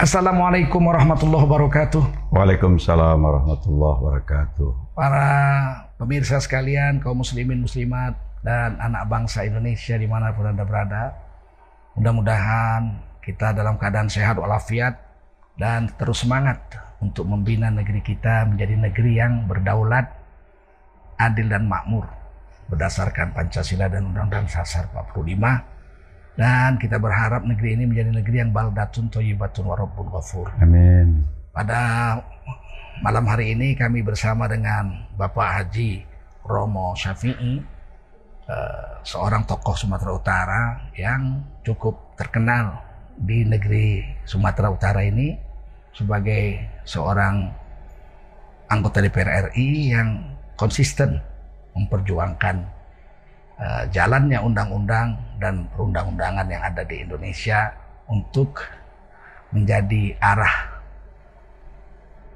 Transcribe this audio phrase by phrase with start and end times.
[0.00, 2.32] Assalamualaikum warahmatullahi wabarakatuh.
[2.32, 4.96] Waalaikumsalam warahmatullahi wabarakatuh.
[4.96, 5.28] Para
[6.00, 11.12] pemirsa sekalian, kaum muslimin muslimat dan anak bangsa Indonesia di mana pun anda berada,
[12.00, 14.96] mudah-mudahan kita dalam keadaan sehat walafiat
[15.60, 16.56] dan terus semangat
[17.04, 20.08] untuk membina negeri kita menjadi negeri yang berdaulat,
[21.20, 22.08] adil dan makmur
[22.72, 25.69] berdasarkan Pancasila dan Undang-Undang Dasar 45
[26.40, 30.48] dan kita berharap negeri ini menjadi negeri yang baldatun toyibatun warabun ghafur.
[30.56, 31.20] Amin.
[31.52, 32.16] Pada
[33.04, 36.00] malam hari ini kami bersama dengan Bapak Haji
[36.48, 37.60] Romo Syafi'i,
[38.48, 40.62] eh, seorang tokoh Sumatera Utara
[40.96, 42.88] yang cukup terkenal
[43.20, 45.36] di negeri Sumatera Utara ini
[45.92, 46.56] sebagai
[46.88, 47.52] seorang
[48.72, 50.24] anggota DPR RI yang
[50.56, 51.20] konsisten
[51.76, 52.79] memperjuangkan
[53.60, 57.70] uh, jalannya undang-undang dan perundang-undangan yang ada di Indonesia
[58.08, 58.64] untuk
[59.52, 60.80] menjadi arah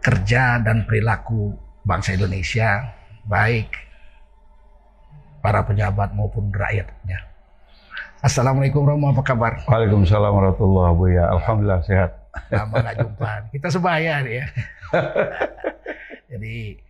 [0.04, 2.92] kerja dan perilaku bangsa Indonesia
[3.24, 3.72] baik
[5.40, 7.20] para pejabat maupun rakyatnya.
[8.24, 9.60] Assalamualaikum Romo, apa kabar?
[9.68, 11.34] Waalaikumsalam warahmatullahi wabarakatuh.
[11.36, 12.10] Alhamdulillah sehat.
[12.48, 13.30] Lama nggak jumpa.
[13.52, 14.44] Kita sebaya ya.
[16.32, 16.80] Jadi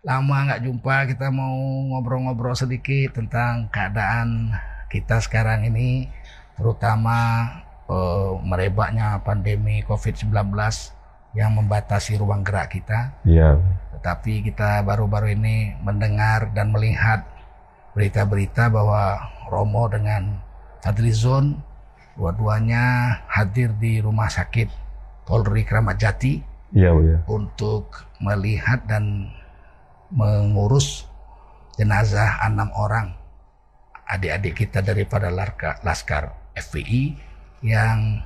[0.00, 1.56] lama nggak jumpa kita mau
[1.92, 4.56] ngobrol-ngobrol sedikit tentang keadaan
[4.88, 6.08] kita sekarang ini
[6.56, 7.44] terutama
[7.84, 10.32] uh, merebaknya pandemi COVID-19
[11.36, 13.14] yang membatasi ruang gerak kita.
[13.22, 13.60] Iya.
[14.00, 17.22] Tetapi kita baru-baru ini mendengar dan melihat
[17.92, 19.20] berita-berita bahwa
[19.52, 20.40] Romo dengan
[20.80, 21.60] Fadlizon
[22.16, 24.68] dua-duanya hadir di rumah sakit
[25.28, 27.18] Polri Kramat Jati Iya, Bu ya.
[27.26, 29.26] untuk melihat dan
[30.10, 31.06] mengurus
[31.78, 33.14] jenazah enam orang
[34.10, 35.30] adik-adik kita daripada
[35.86, 37.14] Laskar FPI
[37.62, 38.18] yang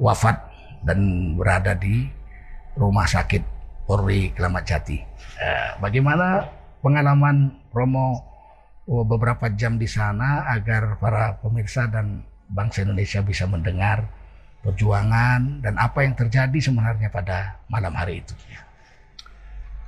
[0.00, 0.36] wafat
[0.82, 2.08] dan berada di
[2.74, 3.42] rumah sakit
[3.86, 4.98] Polri Keramat Jati.
[5.38, 6.46] Eh, bagaimana
[6.82, 8.26] pengalaman Romo
[9.06, 14.02] beberapa jam di sana agar para pemirsa dan bangsa Indonesia bisa mendengar
[14.66, 18.34] perjuangan dan apa yang terjadi sebenarnya pada malam hari itu.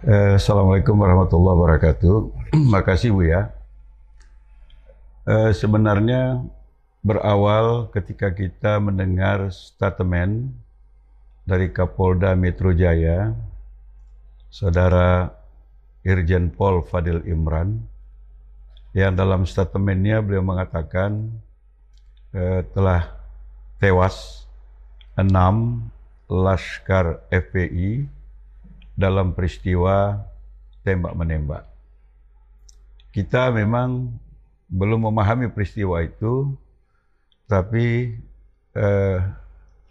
[0.02, 2.16] Eh, Assalamualaikum warahmatullahi wabarakatuh.
[2.74, 3.54] Makasih Bu ya.
[5.22, 6.42] Eh, sebenarnya
[7.06, 10.50] berawal ketika kita mendengar statement
[11.46, 13.30] dari Kapolda Metro Jaya,
[14.50, 15.38] Saudara
[16.02, 17.86] Irjen Pol Fadil Imran,
[18.98, 21.30] yang dalam statementnya beliau mengatakan
[22.34, 23.06] eh, telah
[23.78, 24.50] tewas
[25.14, 25.86] enam
[26.26, 28.21] Laskar FPI
[28.92, 30.20] dalam peristiwa
[30.84, 31.64] tembak menembak.
[33.12, 34.12] Kita memang
[34.72, 36.52] belum memahami peristiwa itu,
[37.44, 38.16] tapi
[38.72, 39.18] eh,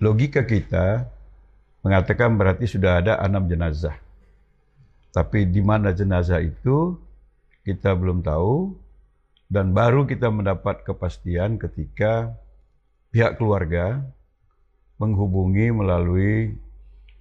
[0.01, 1.05] logika kita
[1.85, 3.97] mengatakan berarti sudah ada enam jenazah.
[5.11, 6.95] Tapi di mana jenazah itu
[7.61, 8.73] kita belum tahu
[9.51, 12.31] dan baru kita mendapat kepastian ketika
[13.11, 13.99] pihak keluarga
[14.95, 16.55] menghubungi melalui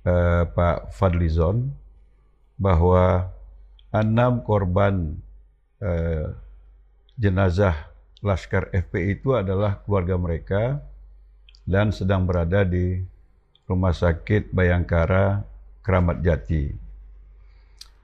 [0.04, 1.72] uh, Pak Fadlizon
[2.60, 3.32] bahwa
[3.90, 5.16] enam korban
[5.80, 6.36] uh,
[7.16, 7.90] jenazah
[8.20, 10.62] Laskar FPI itu adalah keluarga mereka
[11.64, 13.00] dan sedang berada di
[13.64, 15.40] Rumah Sakit Bayangkara
[15.80, 16.68] Keramat Jati.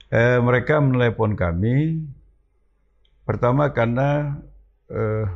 [0.09, 2.01] Eh, mereka menelepon kami
[3.27, 4.39] pertama karena
[4.87, 5.27] eh,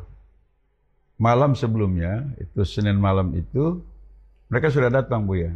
[1.18, 3.82] malam sebelumnya itu Senin malam itu
[4.46, 5.52] mereka sudah datang bu ya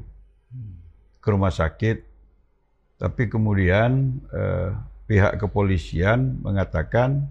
[1.25, 2.05] ke rumah sakit,
[3.01, 4.77] tapi kemudian eh,
[5.09, 7.25] pihak kepolisian mengatakan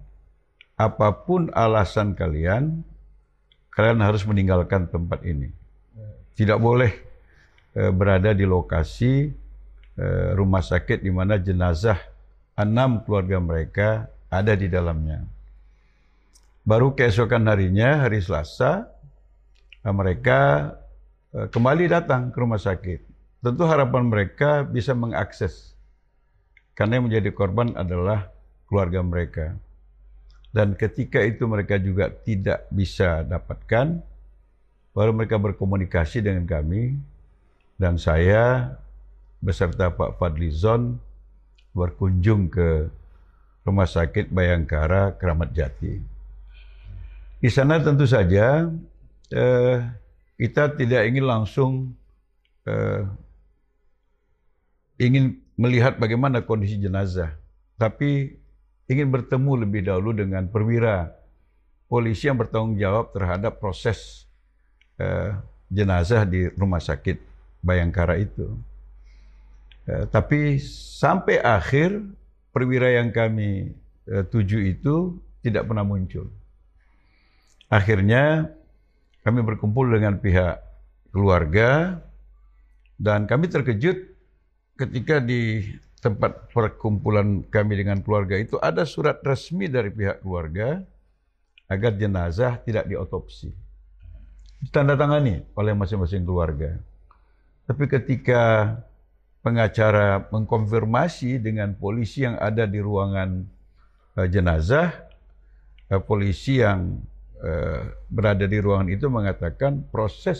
[0.73, 2.81] apa pun alasan kalian,
[3.69, 5.53] kalian harus meninggalkan tempat ini.
[6.33, 6.89] Tidak boleh
[7.77, 9.29] eh, berada di lokasi
[10.01, 12.01] eh, rumah sakit di mana jenazah
[12.57, 13.89] enam keluarga mereka
[14.33, 15.21] ada di dalamnya.
[16.65, 18.89] Baru keesokan harinya, hari Selasa,
[19.85, 20.73] mereka
[21.37, 23.12] eh, kembali datang ke rumah sakit.
[23.43, 25.75] Tentu harapan mereka bisa mengakses.
[26.79, 28.31] Karena yang menjadi korban adalah
[28.71, 29.59] keluarga mereka.
[30.55, 33.99] Dan ketika itu mereka juga tidak bisa dapatkan,
[34.95, 36.95] baru mereka berkomunikasi dengan kami,
[37.75, 38.73] dan saya
[39.43, 40.95] beserta Pak Fadlizon
[41.75, 42.87] berkunjung ke
[43.67, 45.99] Rumah Sakit Bayangkara Keramat Jati.
[47.43, 48.71] Di sana tentu saja
[49.33, 49.77] eh,
[50.39, 51.91] kita tidak ingin langsung
[52.63, 53.03] eh,
[55.07, 57.35] ingin melihat bagaimana kondisi jenazah,
[57.77, 58.39] tapi
[58.87, 61.13] ingin bertemu lebih dahulu dengan perwira
[61.87, 64.25] polisi yang bertanggung jawab terhadap proses
[64.97, 65.37] uh,
[65.69, 67.17] jenazah di rumah sakit
[67.63, 68.59] Bayangkara itu.
[69.83, 70.63] Eh, tapi
[70.99, 71.99] sampai akhir
[72.55, 73.75] perwira yang kami
[74.07, 76.31] eh, tuju itu tidak pernah muncul.
[77.67, 78.47] Akhirnya
[79.27, 80.59] kami berkumpul dengan pihak
[81.11, 81.99] keluarga
[82.95, 84.12] dan kami terkejut
[84.83, 85.63] ketika di
[86.03, 90.83] tempat perkumpulan kami dengan keluarga itu ada surat resmi dari pihak keluarga
[91.71, 93.55] agar jenazah tidak diotopsi.
[94.67, 96.75] Tanda tangani oleh masing-masing keluarga.
[97.63, 98.75] Tapi ketika
[99.39, 103.47] pengacara mengkonfirmasi dengan polisi yang ada di ruangan
[104.19, 104.91] uh, jenazah,
[105.87, 106.99] uh, polisi yang
[107.39, 107.81] uh,
[108.11, 110.39] berada di ruangan itu mengatakan proses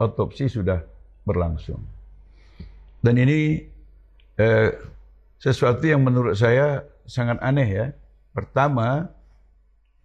[0.00, 0.80] otopsi sudah
[1.28, 1.80] berlangsung.
[3.04, 3.68] Dan ini
[4.38, 4.70] uh,
[5.44, 7.86] sesuatu yang menurut saya sangat aneh ya.
[8.32, 9.12] Pertama,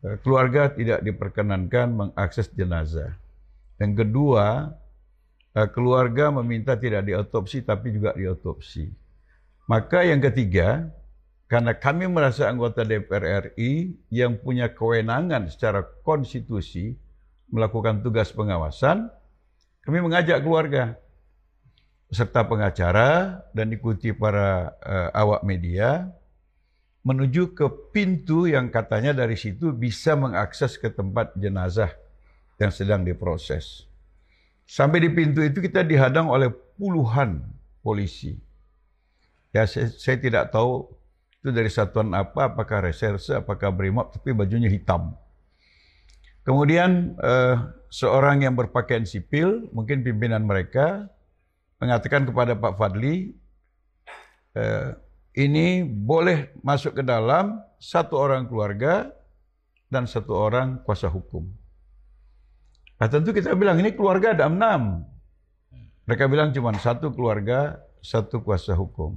[0.03, 3.15] eh, keluarga tidak diperkenankan mengakses jenazah.
[3.79, 4.75] Yang kedua,
[5.55, 8.91] eh, keluarga meminta tidak diotopsi tapi juga diotopsi.
[9.65, 10.91] Maka yang ketiga,
[11.49, 16.99] karena kami merasa anggota DPR RI yang punya kewenangan secara konstitusi
[17.49, 19.09] melakukan tugas pengawasan,
[19.81, 20.99] kami mengajak keluarga
[22.09, 26.09] serta pengacara dan ikuti para uh, awak media
[27.05, 31.93] menuju ke pintu yang katanya dari situ bisa mengakses ke tempat jenazah
[32.59, 33.87] yang sedang diproses.
[34.69, 37.41] Sampai di pintu itu kita dihadang oleh puluhan
[37.81, 38.37] polisi.
[39.49, 40.85] Ya saya, saya tidak tahu
[41.39, 45.15] itu dari satuan apa, apakah reserse, apakah brimob, tapi bajunya hitam.
[46.43, 51.07] Kemudian uh, seorang yang berpakaian sipil, mungkin pimpinan mereka,
[51.79, 53.31] mengatakan kepada Pak Fadli,
[54.53, 54.89] eh,
[55.39, 59.07] ini boleh masuk ke dalam satu orang keluarga
[59.87, 61.47] dan satu orang kuasa hukum.
[62.99, 65.07] Nah tentu kita bilang ini keluarga ada enam.
[66.03, 69.15] Mereka bilang cuma satu keluarga, satu kuasa hukum.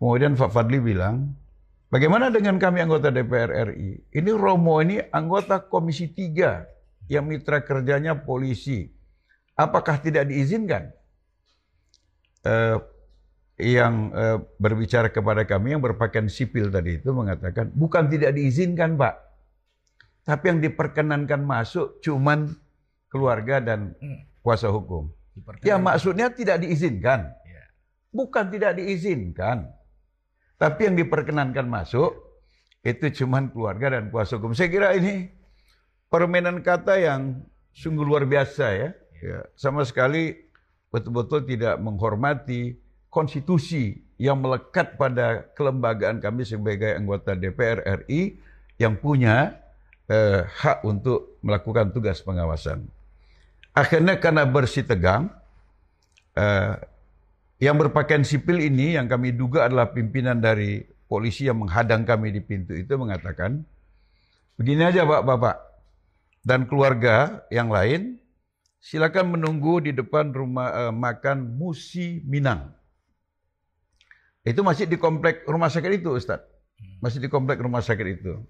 [0.00, 1.36] Kemudian Pak Fadli bilang,
[1.92, 4.00] bagaimana dengan kami anggota DPR RI?
[4.16, 8.88] Ini Romo ini anggota Komisi 3 yang mitra kerjanya polisi.
[9.58, 10.94] Apakah tidak diizinkan?
[12.46, 12.78] Uh,
[13.60, 19.20] yang uh, berbicara kepada kami yang berpakaian sipil tadi itu mengatakan bukan tidak diizinkan pak,
[20.24, 22.56] tapi yang diperkenankan masuk cuman
[23.12, 23.92] keluarga dan
[24.40, 25.12] kuasa hukum.
[25.64, 27.64] Ya maksudnya tidak diizinkan, ya.
[28.12, 29.68] bukan tidak diizinkan,
[30.56, 32.16] tapi yang diperkenankan masuk
[32.80, 34.56] itu cuman keluarga dan kuasa hukum.
[34.56, 35.28] Saya kira ini
[36.08, 37.44] permainan kata yang
[37.76, 38.88] sungguh luar biasa ya.
[39.20, 40.49] ya sama sekali
[40.90, 42.76] betul-betul tidak menghormati
[43.10, 48.36] konstitusi yang melekat pada kelembagaan kami sebagai anggota DPR RI
[48.76, 49.56] yang punya
[50.10, 52.84] eh, hak untuk melakukan tugas pengawasan.
[53.72, 55.30] Akhirnya karena bersih tegang,
[56.36, 56.74] eh,
[57.62, 62.44] yang berpakaian sipil ini yang kami duga adalah pimpinan dari polisi yang menghadang kami di
[62.44, 63.64] pintu itu mengatakan,
[64.60, 65.56] begini aja Bapak-Bapak
[66.44, 68.19] dan keluarga yang lain,
[68.80, 72.72] silakan menunggu di depan rumah uh, makan Musi Minang.
[74.40, 76.40] Itu masih di komplek rumah sakit itu, Ustaz.
[77.04, 78.40] Masih di komplek rumah sakit itu.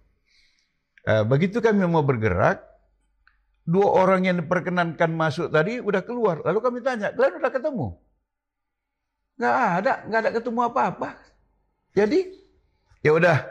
[1.03, 2.63] Uh, begitu kami mau bergerak,
[3.67, 6.39] dua orang yang diperkenankan masuk tadi udah keluar.
[6.47, 7.87] Lalu kami tanya, kalian udah ketemu?
[9.41, 11.09] Gak ada, gak ada ketemu apa-apa.
[11.91, 12.39] Jadi,
[13.03, 13.51] ya udah,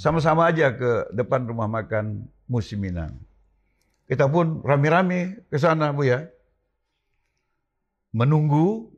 [0.00, 3.12] sama-sama aja ke depan rumah makan Musi Minang.
[4.04, 6.28] Kita pun rame-rame ke sana, Bu ya.
[8.12, 8.92] Menunggu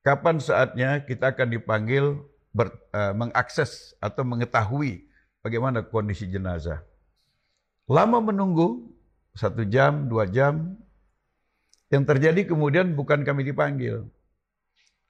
[0.00, 2.16] kapan saatnya kita akan dipanggil
[2.56, 5.04] ber, uh, mengakses atau mengetahui
[5.44, 6.80] bagaimana kondisi jenazah.
[7.88, 8.88] Lama menunggu,
[9.36, 10.76] satu jam, dua jam.
[11.88, 14.04] Yang terjadi kemudian bukan kami dipanggil,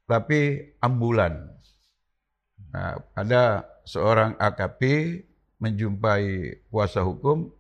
[0.07, 1.51] tapi ambulan.
[2.71, 4.83] Nah, ada seorang AKP
[5.59, 7.51] menjumpai kuasa hukum,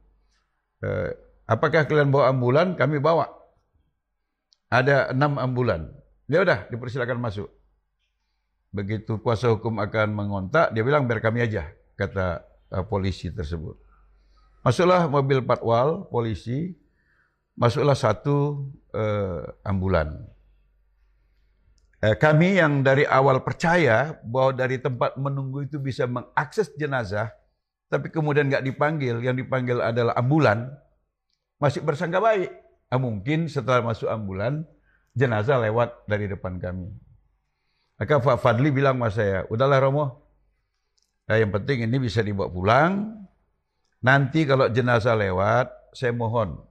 [0.86, 1.18] eh,
[1.48, 2.76] Apakah kalian bawa ambulan?
[2.76, 3.24] Kami bawa.
[4.68, 5.88] Ada enam ambulan.
[6.28, 7.48] Ya udah, dipersilakan masuk.
[8.68, 13.80] Begitu kuasa hukum akan mengontak, dia bilang biar kami aja, kata uh, polisi tersebut.
[14.60, 16.76] Masuklah mobil patwal polisi,
[17.56, 20.20] masuklah satu uh, ambulan.
[21.98, 27.32] Eh, kami yang dari awal percaya bahwa dari tempat menunggu itu bisa mengakses jenazah,
[27.88, 30.76] tapi kemudian nggak dipanggil, yang dipanggil adalah ambulan,
[31.58, 32.50] masih bersangka baik.
[32.88, 34.64] Nah, mungkin setelah masuk ambulan,
[35.12, 36.88] jenazah lewat dari depan kami.
[37.98, 40.22] Maka Pak Fadli bilang sama saya, udahlah Romo,
[41.26, 42.92] nah, yang penting ini bisa dibawa pulang.
[43.98, 46.62] Nanti kalau jenazah lewat, saya mohon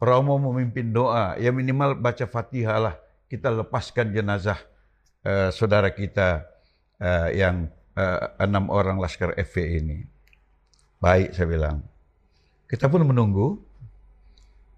[0.00, 2.96] Romo memimpin doa, ya minimal baca fatihah lah.
[3.30, 4.58] kita lepaskan jenazah
[5.22, 6.50] uh, saudara kita
[6.98, 9.98] uh, yang uh, enam orang Laskar FV ini.
[10.98, 11.78] Baik, saya bilang.
[12.66, 13.69] Kita pun menunggu.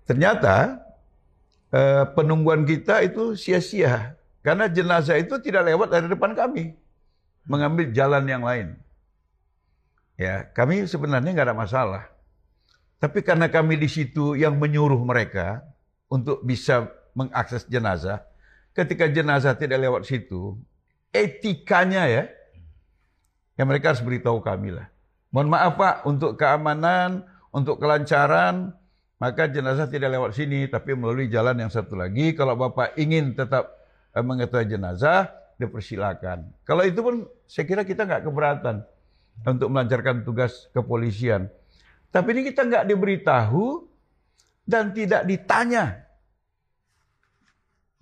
[0.05, 0.83] Ternyata
[1.71, 4.19] uh, penungguan kita itu sia-sia.
[4.43, 6.75] Karena jenazah itu tidak lewat dari depan kami.
[7.47, 8.75] Mengambil jalan yang lain.
[10.19, 12.03] Ya, kami sebenarnya nggak ada masalah.
[13.03, 15.67] Tapi karena kami di situ yang menyuruh mereka
[16.07, 16.87] untuk bisa
[17.19, 18.23] mengakses jenazah,
[18.77, 20.55] ketika jenazah tidak lewat situ,
[21.11, 22.25] etikanya ya,
[23.59, 24.87] ya mereka harus beritahu kami lah.
[25.35, 28.77] Mohon maaf Pak, untuk keamanan, untuk kelancaran,
[29.23, 32.35] maka jenazah tidak lewat sini, tapi melalui jalan yang satu lagi.
[32.35, 33.71] Kalau Bapak ingin tetap
[34.11, 35.31] eh, mengetahui jenazah,
[35.63, 36.51] dipersilakan.
[36.67, 38.83] Kalau itu pun saya kira kita nggak keberatan
[39.47, 41.47] untuk melancarkan tugas kepolisian.
[42.11, 43.87] Tapi ini kita nggak diberitahu
[44.67, 46.03] dan tidak ditanya.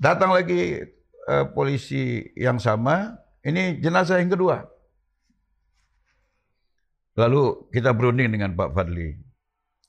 [0.01, 0.81] Datang lagi
[1.29, 4.65] uh, polisi yang sama, ini jenazah yang kedua.
[7.21, 9.13] Lalu kita berunding dengan Pak Fadli.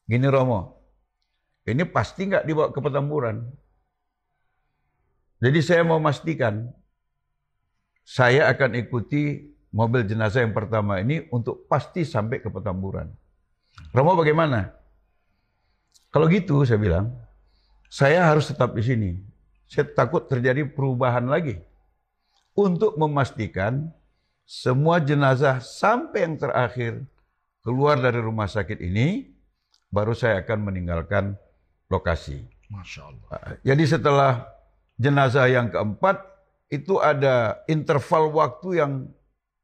[0.04, 0.81] Gini Romo,
[1.66, 3.38] ini pasti nggak dibawa ke Petamburan.
[5.42, 6.70] Jadi saya mau memastikan,
[8.06, 13.10] saya akan ikuti mobil jenazah yang pertama ini untuk pasti sampai ke Petamburan.
[13.94, 14.74] Romo bagaimana?
[16.12, 17.14] Kalau gitu saya bilang,
[17.88, 19.12] saya harus tetap di sini.
[19.72, 21.56] Saya takut terjadi perubahan lagi.
[22.52, 23.88] Untuk memastikan
[24.44, 27.08] semua jenazah sampai yang terakhir
[27.64, 29.32] keluar dari rumah sakit ini,
[29.88, 31.40] baru saya akan meninggalkan
[31.92, 32.48] lokasi.
[32.72, 33.28] Masya Allah.
[33.36, 34.32] Ah, jadi setelah
[34.96, 36.24] jenazah yang keempat,
[36.72, 39.12] itu ada interval waktu yang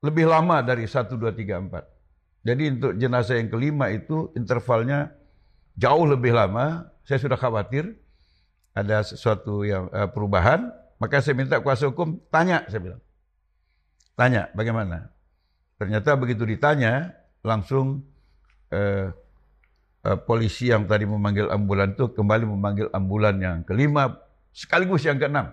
[0.04, 1.88] lebih lama dari 1, 2, 3, 4.
[2.44, 5.16] Jadi untuk jenazah yang kelima itu intervalnya
[5.80, 6.92] jauh lebih lama.
[7.08, 7.96] Saya sudah khawatir
[8.76, 10.68] ada sesuatu yang uh, perubahan.
[11.00, 13.02] Maka saya minta kuasa hukum tanya, saya bilang.
[14.18, 15.14] Tanya bagaimana?
[15.78, 17.14] Ternyata begitu ditanya,
[17.46, 18.02] langsung
[18.74, 19.14] uh,
[20.08, 24.16] uh, polisi yang tadi memanggil ambulan itu kembali memanggil ambulan yang kelima,
[24.56, 25.52] sekaligus yang keenam.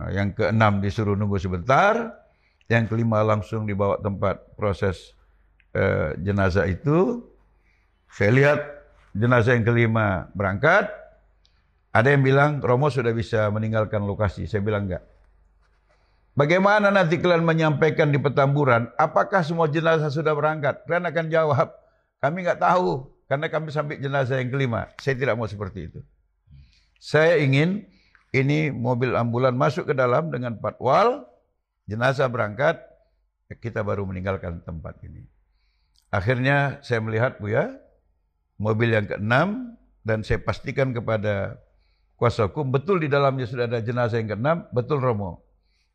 [0.00, 2.16] Nah, yang keenam disuruh nunggu sebentar,
[2.72, 5.12] yang kelima langsung dibawa tempat proses
[5.76, 7.20] eh, jenazah itu,
[8.08, 8.60] saya lihat
[9.12, 10.88] jenazah yang kelima berangkat,
[11.92, 14.48] ada yang bilang Romo sudah bisa meninggalkan lokasi.
[14.48, 15.04] Saya bilang enggak.
[16.32, 20.80] Bagaimana nanti kalian menyampaikan di petamburan, apakah semua jenazah sudah berangkat?
[20.88, 21.68] Kalian akan jawab,
[22.24, 24.92] kami nggak tahu, karena kami sampai jenazah yang kelima.
[25.00, 26.04] Saya tidak mau seperti itu.
[27.00, 27.88] Saya ingin
[28.28, 31.24] ini mobil ambulan masuk ke dalam dengan patwal,
[31.88, 32.76] jenazah berangkat,
[33.56, 35.24] kita baru meninggalkan tempat ini.
[36.12, 37.72] Akhirnya saya melihat Bu ya,
[38.60, 41.56] mobil yang keenam dan saya pastikan kepada
[42.20, 45.40] kuasa hukum betul di dalamnya sudah ada jenazah yang keenam, betul Romo.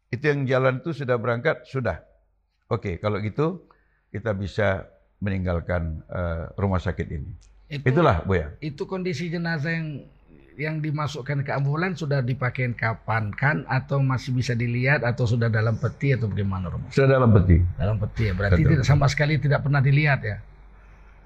[0.09, 2.01] Itu yang jalan itu sudah berangkat, sudah.
[2.65, 3.69] Oke, kalau gitu
[4.09, 7.31] kita bisa meninggalkan uh, rumah sakit ini.
[7.67, 8.47] Itu, Itulah Bu ya.
[8.63, 9.87] Itu kondisi jenazah yang
[10.57, 15.77] yang dimasukkan ke ambulan sudah dipakai kapan kan atau masih bisa dilihat atau sudah dalam
[15.77, 16.89] peti atau bagaimana Romo?
[16.89, 17.61] Sudah dalam peti.
[17.77, 18.33] Dalam peti ya.
[18.33, 20.37] Berarti tidak sama sekali tidak pernah dilihat ya.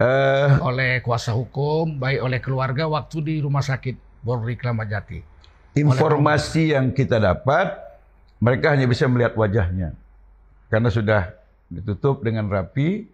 [0.02, 5.20] Uh, oleh kuasa hukum, baik oleh keluarga waktu di rumah sakit Polri Kramat Jati.
[5.78, 7.80] Informasi yang kita dapat,
[8.42, 9.96] mereka hanya bisa melihat wajahnya.
[10.68, 11.32] Karena sudah
[11.72, 13.08] ditutup dengan rapi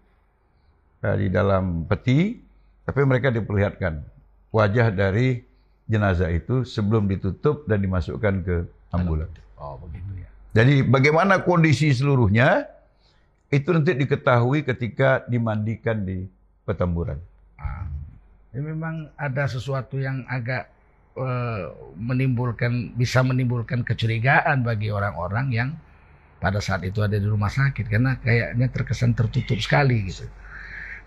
[1.01, 2.41] di dalam peti,
[2.87, 4.01] tapi mereka diperlihatkan
[4.49, 5.45] wajah dari
[5.87, 8.55] jenazah itu sebelum ditutup dan dimasukkan ke
[8.91, 9.29] ambulan.
[9.57, 10.29] Oh, begitu ya.
[10.57, 12.65] Jadi bagaimana kondisi seluruhnya
[13.53, 16.27] itu nanti diketahui ketika dimandikan di
[16.67, 17.21] petamburan.
[17.55, 17.87] Ah,
[18.51, 20.67] ini memang ada sesuatu yang agak
[21.15, 25.69] uh, menimbulkan bisa menimbulkan kecurigaan bagi orang-orang yang
[26.37, 30.27] pada saat itu ada di rumah sakit karena kayaknya terkesan tertutup sekali gitu.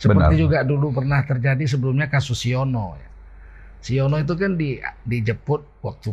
[0.00, 0.40] Seperti Benar.
[0.40, 3.10] juga dulu pernah terjadi sebelumnya kasus Siono ya
[3.80, 4.76] Si Yono itu kan di
[5.08, 6.12] dijemput waktu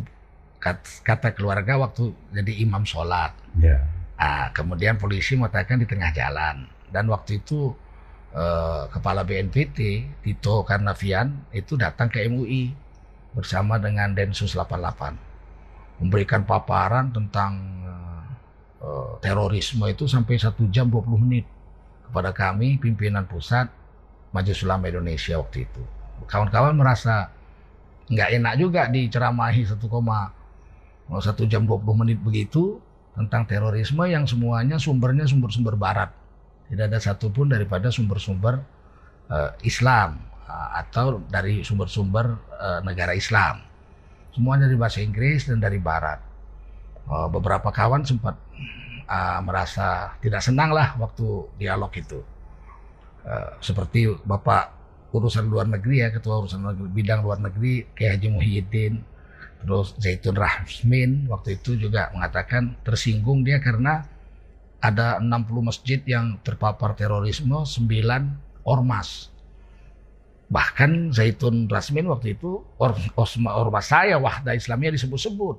[1.04, 3.30] kata keluarga waktu jadi imam sholat.
[3.60, 3.84] Yeah.
[4.18, 7.70] Nah, kemudian polisi mengatakan di tengah jalan dan waktu itu
[8.34, 9.78] eh, kepala BNPT
[10.24, 12.74] Tito Karnavian itu datang ke MUI
[13.36, 17.52] bersama dengan Densus 88 memberikan paparan tentang
[18.82, 21.46] eh, terorisme itu sampai satu jam 20 menit
[22.08, 23.70] kepada kami pimpinan pusat
[24.32, 25.82] Majelis Ulama Indonesia waktu itu.
[26.28, 27.32] Kawan-kawan merasa
[28.08, 30.32] nggak enak juga diceramahi satu koma
[31.16, 32.76] satu jam 20 menit begitu
[33.16, 36.12] tentang terorisme yang semuanya sumbernya sumber-sumber barat.
[36.68, 38.60] Tidak ada satupun daripada sumber-sumber
[39.32, 43.64] uh, Islam uh, atau dari sumber-sumber uh, negara Islam.
[44.36, 46.20] Semuanya dari bahasa Inggris dan dari barat.
[47.08, 48.36] uh, beberapa kawan sempat
[49.08, 52.20] uh, merasa tidak senang lah waktu dialog itu.
[53.26, 54.78] Uh, seperti Bapak
[55.12, 58.94] urusan luar negeri ya, ketua urusan luar negeri, bidang luar negeri, Kiai Haji Muhyiddin,
[59.64, 64.06] terus Zaitun Rahmin waktu itu juga mengatakan tersinggung dia karena
[64.78, 65.34] ada 60
[65.64, 69.32] masjid yang terpapar terorisme, 9 ormas.
[70.48, 72.96] Bahkan Zaitun Rasmin waktu itu or,
[73.52, 75.56] ormas saya Wahda Islamiyah disebut-sebut.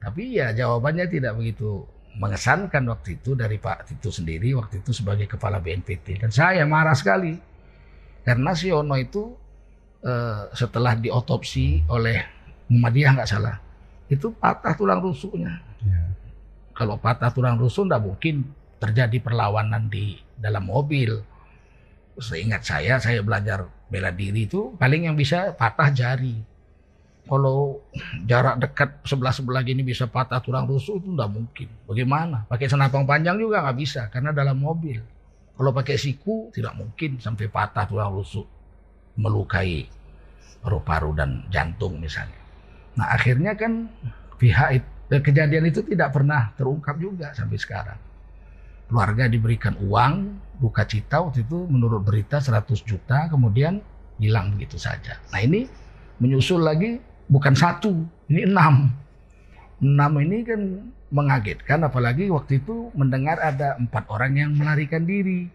[0.00, 1.84] Tapi ya jawabannya tidak begitu
[2.20, 6.20] mengesankan waktu itu dari Pak Tito sendiri waktu itu sebagai kepala BNPT.
[6.20, 7.32] Dan saya marah sekali
[8.20, 9.32] karena si Ono itu
[10.04, 12.20] eh, setelah diotopsi oleh
[12.68, 13.56] Muhammadiyah nggak salah
[14.10, 15.62] itu patah tulang rusuknya.
[15.86, 16.02] Ya.
[16.74, 18.50] Kalau patah tulang rusuk tidak mungkin
[18.82, 21.22] terjadi perlawanan di dalam mobil.
[22.20, 26.42] Seingat saya, saya belajar bela diri itu paling yang bisa patah jari.
[27.30, 27.78] Kalau
[28.26, 31.68] jarak dekat sebelah sebelah gini bisa patah tulang rusuk itu tidak mungkin.
[31.86, 32.42] Bagaimana?
[32.50, 34.98] Pakai senapang panjang juga nggak bisa karena dalam mobil.
[35.54, 38.50] Kalau pakai siku tidak mungkin sampai patah tulang rusuk
[39.14, 39.86] melukai
[40.58, 42.42] paru-paru dan jantung misalnya.
[42.98, 43.86] Nah akhirnya kan
[44.34, 44.82] pihak
[45.22, 48.00] kejadian itu tidak pernah terungkap juga sampai sekarang.
[48.90, 50.14] Keluarga diberikan uang,
[50.58, 53.78] duka cita waktu itu menurut berita 100 juta, kemudian
[54.18, 55.22] hilang begitu saja.
[55.30, 55.70] Nah ini
[56.18, 56.98] menyusul lagi
[57.30, 57.94] bukan satu,
[58.26, 58.90] ini enam.
[59.80, 60.60] Enam ini kan
[61.14, 65.48] mengagetkan, apalagi waktu itu mendengar ada empat orang yang melarikan diri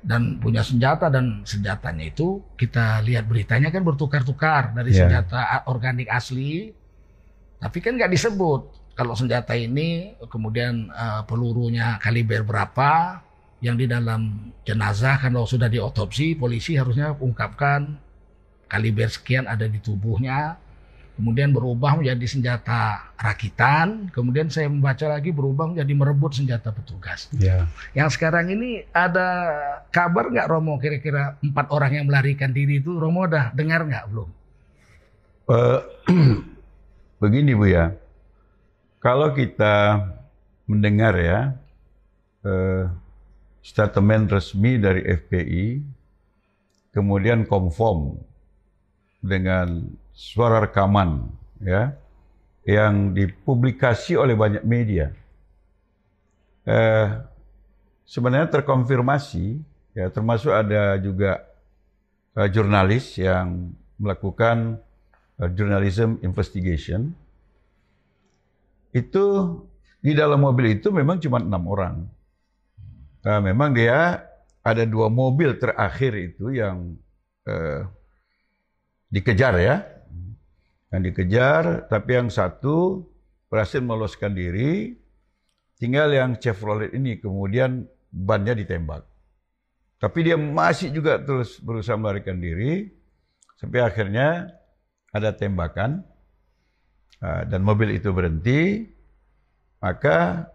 [0.00, 5.06] dan punya senjata dan senjatanya itu kita lihat beritanya kan bertukar-tukar dari yeah.
[5.06, 6.72] senjata organik asli,
[7.60, 8.60] tapi kan nggak disebut
[8.96, 13.20] kalau senjata ini kemudian uh, pelurunya kaliber berapa
[13.60, 17.96] yang di dalam jenazah kalau sudah diotopsi polisi harusnya ungkapkan
[18.68, 20.56] kaliber sekian ada di tubuhnya
[21.16, 27.32] kemudian berubah menjadi senjata rakitan kemudian saya membaca lagi berubah menjadi merebut senjata petugas.
[27.36, 27.66] Yeah.
[27.96, 29.28] yang sekarang ini ada
[29.88, 30.76] kabar nggak Romo?
[30.76, 34.04] Kira-kira empat orang yang melarikan diri itu Romo udah dengar nggak?
[34.12, 34.28] Belum.
[35.48, 35.80] Uh,
[37.22, 37.96] begini Bu ya.
[39.00, 40.02] Kalau kita
[40.66, 41.54] mendengar ya
[42.42, 42.84] eh,
[43.62, 45.66] statement resmi dari FPI,
[46.94, 48.18] kemudian konform
[49.22, 51.28] dengan suara rekaman
[51.60, 51.92] ya
[52.64, 55.12] yang dipublikasi oleh banyak media,
[56.64, 57.06] eh,
[58.08, 59.60] sebenarnya terkonfirmasi
[59.92, 61.44] ya termasuk ada juga
[62.32, 64.80] eh, jurnalis yang melakukan
[65.38, 67.12] eh, journalism investigation.
[68.96, 69.60] Itu
[70.00, 71.96] di dalam mobil itu memang cuma enam orang.
[73.20, 74.22] Nah, memang dia
[74.64, 76.96] ada dua mobil terakhir itu yang
[77.46, 77.84] eh,
[79.10, 79.76] dikejar ya,
[80.96, 83.04] yang dikejar, tapi yang satu
[83.52, 84.96] berhasil meloloskan diri,
[85.76, 89.04] tinggal yang Chevrolet ini kemudian bannya ditembak.
[90.00, 92.88] Tapi dia masih juga terus berusaha melarikan diri,
[93.60, 94.48] sampai akhirnya
[95.12, 96.04] ada tembakan,
[97.16, 98.84] Ah, dan mobil itu berhenti,
[99.80, 100.52] maka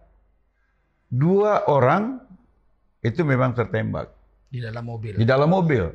[1.09, 2.21] dua orang
[3.01, 4.13] itu memang tertembak
[4.45, 5.17] di dalam mobil.
[5.17, 5.89] Di dalam mobil,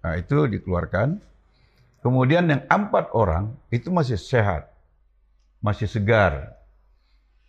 [0.00, 1.35] nah, itu dikeluarkan.
[2.06, 4.70] Kemudian yang empat orang itu masih sehat,
[5.58, 6.54] masih segar.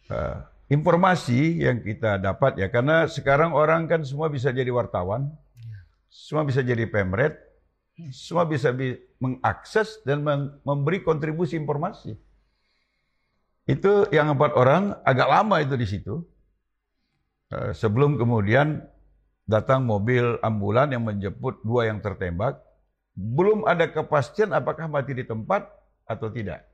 [0.10, 5.30] Uh, informasi yang kita dapat ya, karena sekarang orang kan semua bisa jadi wartawan,
[5.62, 5.78] ya.
[6.10, 7.38] semua bisa jadi pemret,
[8.10, 8.74] semua bisa
[9.22, 10.26] mengakses dan
[10.65, 12.17] memberi kontribusi informasi.
[13.70, 16.26] Itu yang empat orang agak lama itu di situ.
[17.54, 18.82] Eh, sebelum kemudian
[19.46, 22.58] datang mobil ambulan yang menjemput dua yang tertembak.
[23.17, 25.65] Belum ada kepastian apakah mati di tempat
[26.06, 26.69] atau tidak.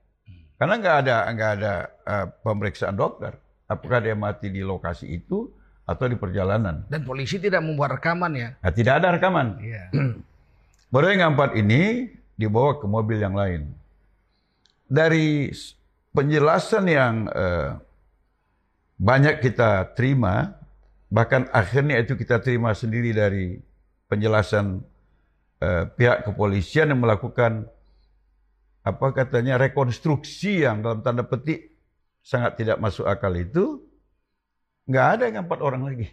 [0.59, 3.39] Karena nggak ada nggak ada uh, pemeriksaan dokter.
[3.71, 5.47] Apakah dia mati di lokasi itu
[5.87, 6.83] atau di perjalanan.
[6.91, 8.49] Dan polisi tidak membuat rekaman ya?
[8.59, 9.59] Nah, tidak ada rekaman.
[9.59, 9.83] Iya.
[10.93, 13.71] Baru yang empat ini dibawa ke mobil yang lain.
[14.85, 15.49] Dari
[16.13, 17.81] penjelasan yang uh,
[19.01, 20.53] banyak kita terima,
[21.09, 23.57] bahkan akhirnya itu kita terima sendiri dari
[24.05, 24.85] penjelasan
[25.63, 27.71] uh, pihak kepolisian yang melakukan
[28.83, 31.71] apa katanya rekonstruksi yang dalam tanda petik
[32.19, 33.79] sangat tidak masuk akal itu,
[34.91, 36.11] nggak ada yang empat orang lagi.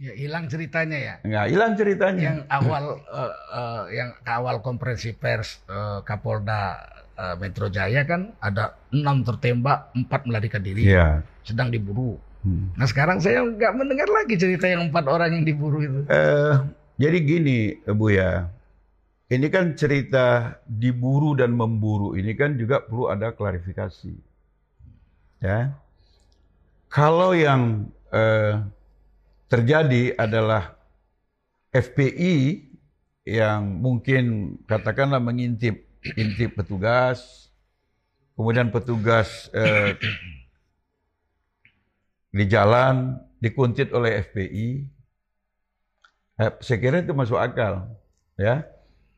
[0.00, 1.14] Ya hilang ceritanya ya.
[1.22, 2.24] Nggak hilang ceritanya.
[2.24, 6.82] Yang awal uh, uh, yang awal konferensi pers uh, Kapolda
[7.20, 11.20] uh, Metro Jaya kan ada enam tertembak, empat melarikan diri, yeah.
[11.44, 12.16] sedang diburu.
[12.40, 12.72] Hmm.
[12.80, 16.00] Nah sekarang saya nggak mendengar lagi cerita yang empat orang yang diburu itu.
[16.08, 16.64] Uh,
[16.96, 18.48] jadi gini, Bu ya,
[19.30, 24.10] ini kan cerita diburu dan memburu ini kan juga perlu ada klarifikasi.
[25.40, 25.72] Ya,
[26.90, 28.58] kalau yang eh,
[29.46, 30.74] terjadi adalah
[31.70, 32.66] FPI
[33.24, 35.86] yang mungkin katakanlah mengintip
[36.18, 37.48] intip petugas,
[38.34, 39.94] kemudian petugas eh,
[42.34, 44.68] di jalan dikuntit oleh FPI,
[46.42, 47.86] eh, saya kira itu masuk akal,
[48.34, 48.66] ya.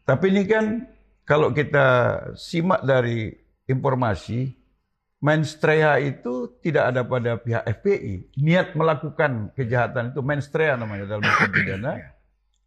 [0.02, 0.86] Tapi ini kan
[1.22, 1.86] kalau kita
[2.34, 3.30] simak dari
[3.70, 4.50] informasi,
[5.22, 8.34] menstrea itu tidak ada pada pihak FPI.
[8.42, 11.92] Niat melakukan kejahatan itu menstrea namanya dalam hukum pidana.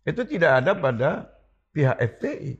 [0.08, 1.10] Itu tidak ada pada
[1.76, 2.54] pihak FPI.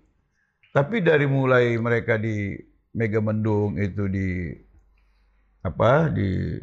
[0.75, 2.59] Tapi dari mulai mereka di
[2.95, 4.55] Megamendung itu di
[5.63, 6.55] apa di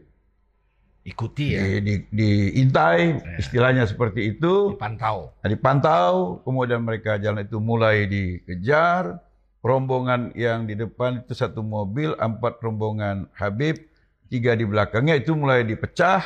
[1.02, 3.38] ikuti ya di, di, diintai Ya.
[3.42, 5.34] istilahnya seperti itu dipantau.
[5.42, 6.12] Nah, dipantau,
[6.46, 9.18] kemudian mereka jalan itu mulai dikejar.
[9.62, 13.78] Rombongan yang di depan itu satu mobil, empat rombongan Habib,
[14.26, 16.18] tiga di belakangnya itu mulai dipecah.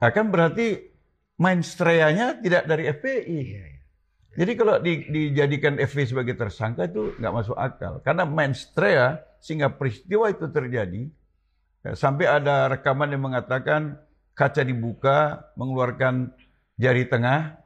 [0.00, 0.88] Akan berarti
[1.36, 3.40] mainstreanya tidak dari FPI.
[3.44, 3.78] Iya, iya.
[4.38, 8.00] Jadi kalau di- dijadikan FPI sebagai tersangka itu nggak masuk akal.
[8.00, 11.10] Karena mainstrea sehingga peristiwa itu terjadi,
[11.94, 13.96] sampai ada rekaman yang mengatakan
[14.34, 16.32] kaca dibuka, mengeluarkan
[16.78, 17.58] jari tengah,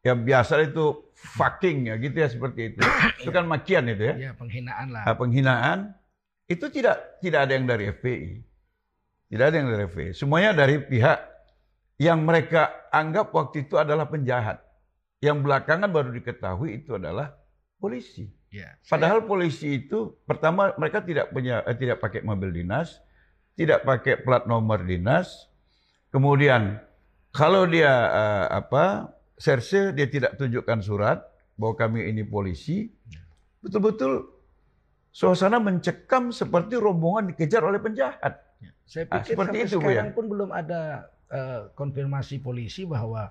[0.00, 2.80] yang biasa itu fucking ya gitu ya seperti itu.
[3.20, 4.14] Itu kan makian itu ya.
[4.16, 5.04] Iya, penghinaan lah.
[5.04, 5.92] Ah, penghinaan
[6.48, 8.32] itu tidak tidak ada yang dari FPI.
[9.30, 10.10] Tidak ada yang dari FPI.
[10.16, 11.20] Semuanya dari pihak
[12.00, 14.64] yang mereka anggap waktu itu adalah penjahat.
[15.20, 17.36] Yang belakangan baru diketahui itu adalah
[17.76, 18.24] polisi.
[18.50, 18.80] Iya.
[18.88, 22.98] Padahal polisi itu pertama mereka tidak punya eh, tidak pakai mobil dinas,
[23.54, 25.48] tidak pakai plat nomor dinas.
[26.10, 26.78] Kemudian
[27.30, 31.18] kalau dia eh, apa serse dia tidak tunjukkan surat
[31.54, 32.90] bahwa kami ini polisi.
[33.60, 34.24] Betul-betul
[35.12, 38.40] suasana mencekam seperti rombongan dikejar oleh penjahat.
[38.86, 40.16] Saya Ah, pikir seperti sampai itu, Bu, sekarang ya?
[40.16, 40.80] pun belum ada
[41.30, 43.30] eh, konfirmasi polisi bahwa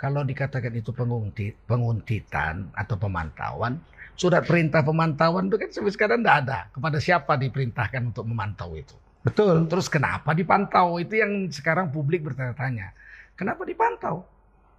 [0.00, 3.78] kalau dikatakan itu penguntit, penguntitan atau pemantauan,
[4.16, 6.58] surat perintah pemantauan itu kan sampai sekarang tidak ada.
[6.72, 8.96] Kepada siapa diperintahkan untuk memantau itu?
[9.24, 9.64] Betul.
[9.66, 11.00] Terus kenapa dipantau?
[11.00, 12.92] Itu yang sekarang publik bertanya-tanya.
[13.34, 14.28] Kenapa dipantau?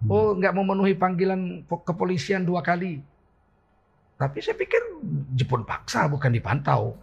[0.06, 3.02] Oh, nggak memenuhi panggilan po- kepolisian dua kali.
[4.16, 4.80] Tapi saya pikir
[5.34, 6.94] jemput paksa bukan dipantau.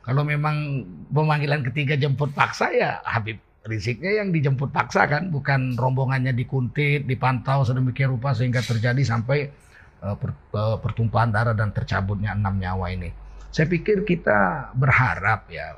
[0.00, 6.32] Kalau memang pemanggilan ketiga jemput paksa ya Habib Riziknya yang dijemput paksa kan, bukan rombongannya
[6.32, 9.52] dikuntit, dipantau sedemikian rupa sehingga terjadi sampai
[10.00, 13.12] eh, per- eh, pertumpahan darah dan tercabutnya enam nyawa ini.
[13.52, 15.76] Saya pikir kita berharap ya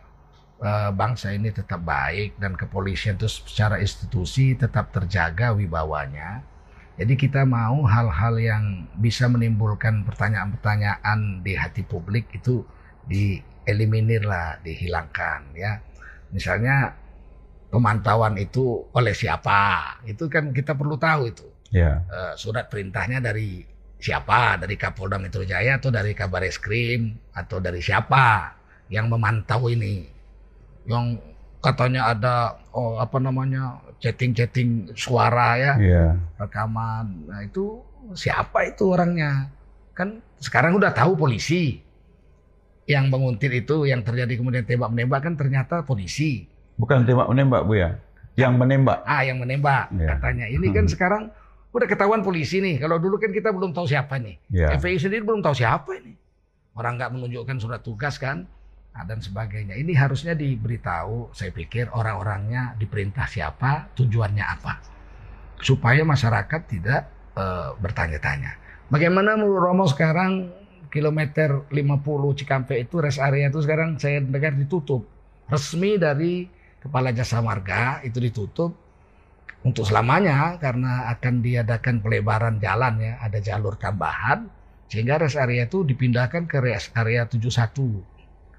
[0.62, 6.46] eh, bangsa ini tetap baik dan kepolisian itu secara institusi tetap terjaga wibawanya.
[6.92, 12.62] Jadi kita mau hal-hal yang bisa menimbulkan pertanyaan-pertanyaan di hati publik itu
[13.08, 15.80] dieliminir lah, dihilangkan ya.
[16.30, 16.92] Misalnya
[17.72, 19.96] pemantauan itu oleh siapa?
[20.04, 21.48] Itu kan kita perlu tahu itu.
[21.72, 22.04] Ya.
[22.04, 23.64] Eh, surat perintahnya dari
[23.96, 24.60] siapa?
[24.60, 28.52] Dari Kapolda Metro Jaya atau dari Kabar Eskrim atau dari siapa
[28.92, 30.11] yang memantau ini?
[30.84, 31.22] Yang
[31.62, 32.34] katanya ada
[32.70, 36.04] oh, apa namanya chatting-chatting suara ya, Ya.
[36.36, 37.30] rekaman.
[37.30, 37.78] Nah itu
[38.12, 39.46] siapa itu orangnya?
[39.94, 41.78] Kan sekarang udah tahu polisi
[42.84, 46.50] yang menguntit itu yang terjadi kemudian tembak menembak kan ternyata polisi.
[46.74, 47.94] Bukan tembak menembak Bu ya.
[48.34, 49.04] Yang menembak.
[49.06, 50.16] Ah yang menembak Ya.
[50.16, 50.50] katanya.
[50.50, 50.92] Ini kan Hmm.
[50.92, 51.22] sekarang
[51.70, 52.82] udah ketahuan polisi nih.
[52.82, 54.34] Kalau dulu kan kita belum tahu siapa nih.
[54.50, 54.74] Ya.
[54.74, 56.18] FPI sendiri belum tahu siapa ini.
[56.74, 58.48] Orang nggak menunjukkan surat tugas kan.
[58.92, 59.72] Nah, dan sebagainya.
[59.80, 64.84] Ini harusnya diberitahu, saya pikir orang-orangnya diperintah siapa, tujuannya apa.
[65.64, 67.00] Supaya masyarakat tidak
[67.32, 68.52] eh, bertanya-tanya.
[68.92, 70.52] Bagaimana menurut Romo sekarang
[70.92, 75.08] kilometer 50 Cikampek itu rest area itu sekarang saya dengar ditutup.
[75.48, 76.44] Resmi dari
[76.76, 78.76] Kepala Jasa Marga itu ditutup
[79.64, 84.50] untuk selamanya karena akan diadakan pelebaran jalan ya, ada jalur tambahan
[84.92, 88.11] sehingga rest area itu dipindahkan ke rest area 71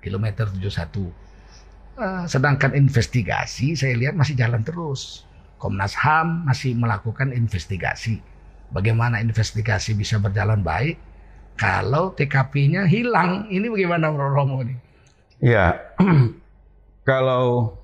[0.04, 1.24] kilometer 71.
[1.94, 5.24] Eh, sedangkan investigasi saya lihat masih jalan terus.
[5.62, 8.20] Komnas HAM masih melakukan investigasi.
[8.74, 11.00] Bagaimana investigasi bisa berjalan baik
[11.56, 13.48] kalau TKP-nya hilang?
[13.48, 14.76] Ini bagaimana Bro Romo ini?
[15.40, 15.94] Ya,
[17.10, 17.78] kalau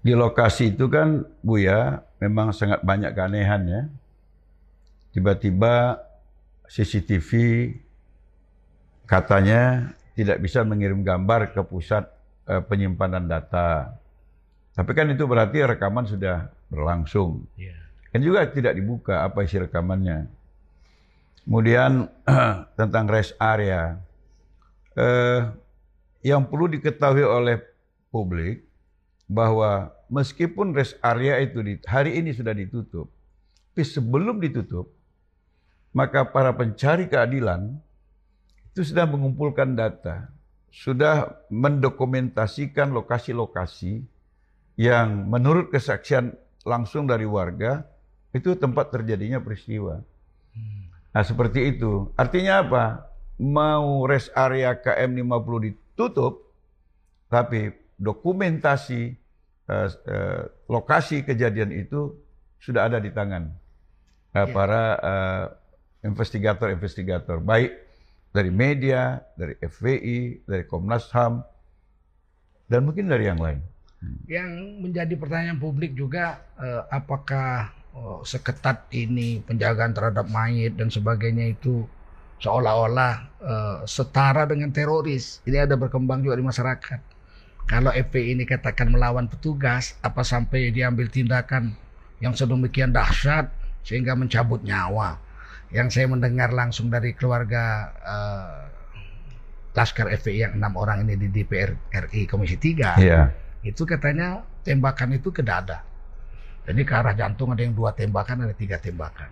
[0.00, 3.82] di lokasi itu kan Bu ya, memang sangat banyak keanehan ya.
[5.12, 5.98] Tiba-tiba
[6.70, 7.30] CCTV
[9.08, 12.10] katanya tidak bisa mengirim gambar ke pusat
[12.50, 13.94] eh, penyimpanan data.
[14.74, 17.46] Tapi kan itu berarti rekaman sudah berlangsung.
[17.54, 17.78] Iya.
[18.10, 20.26] Kan juga tidak dibuka apa isi rekamannya.
[21.46, 22.10] Kemudian
[22.78, 23.94] tentang rest area.
[24.98, 25.40] Eh,
[26.26, 27.62] yang perlu diketahui oleh
[28.10, 28.66] publik
[29.30, 33.06] bahwa meskipun rest area itu di, hari ini sudah ditutup,
[33.70, 34.90] tapi sebelum ditutup,
[35.94, 37.78] maka para pencari keadilan
[38.78, 40.30] itu sudah mengumpulkan data,
[40.70, 44.06] sudah mendokumentasikan lokasi-lokasi
[44.78, 47.82] yang menurut kesaksian langsung dari warga
[48.30, 49.98] itu tempat terjadinya peristiwa.
[51.10, 52.14] Nah, seperti itu.
[52.14, 52.84] Artinya apa?
[53.42, 56.54] Mau rest area KM 50 ditutup,
[57.26, 59.18] tapi dokumentasi
[59.66, 62.14] uh, uh, lokasi kejadian itu
[62.62, 63.50] sudah ada di tangan
[64.38, 65.44] uh, para uh,
[66.06, 67.87] investigator-investigator, baik
[68.38, 71.42] dari media, dari FPI, dari Komnas HAM,
[72.70, 73.58] dan mungkin dari yang lain.
[74.30, 81.50] Yang menjadi pertanyaan publik juga, uh, apakah uh, seketat ini penjagaan terhadap mayat dan sebagainya
[81.58, 81.82] itu
[82.38, 85.42] seolah-olah uh, setara dengan teroris.
[85.42, 87.00] Ini ada berkembang juga di masyarakat.
[87.66, 91.74] Kalau FPI ini katakan melawan petugas, apa sampai diambil tindakan
[92.22, 93.50] yang sedemikian dahsyat
[93.82, 95.18] sehingga mencabut nyawa.
[95.68, 98.68] Yang saya mendengar langsung dari keluarga uh,
[99.76, 101.70] Laskar FPI yang enam orang ini di DPR
[102.10, 103.30] RI Komisi 3, yeah.
[103.62, 105.86] itu katanya tembakan itu ke dada.
[106.66, 109.30] Jadi ke arah jantung ada yang dua tembakan, ada tiga tembakan.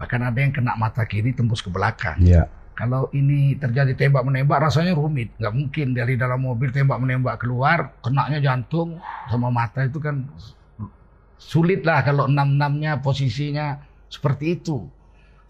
[0.00, 2.18] Bahkan ada yang kena mata kiri tembus ke belakang.
[2.18, 2.50] Yeah.
[2.72, 7.94] Kalau ini terjadi tembak menembak rasanya rumit, nggak mungkin dari dalam mobil tembak menembak keluar,
[8.00, 8.96] kenaknya jantung
[9.28, 10.24] sama mata itu kan
[11.36, 14.88] sulit lah kalau enam enamnya posisinya seperti itu.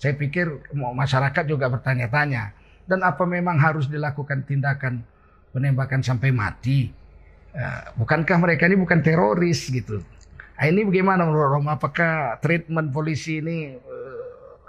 [0.02, 2.50] Saya pikir masyarakat juga bertanya-tanya
[2.90, 5.06] dan apa memang harus dilakukan tindakan
[5.54, 6.90] penembakan sampai mati?
[7.54, 10.02] Ya, bukankah mereka ini bukan teroris gitu?
[10.58, 11.70] Nah, ini bagaimana menurut Rom?
[11.70, 13.78] Apakah treatment polisi ini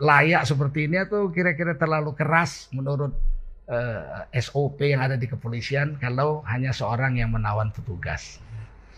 [0.04, 3.16] layak seperti ini atau kira-kira terlalu keras menurut
[3.72, 8.44] uh, eh, SOP yang ada di kepolisian kalau hanya seorang yang menawan petugas.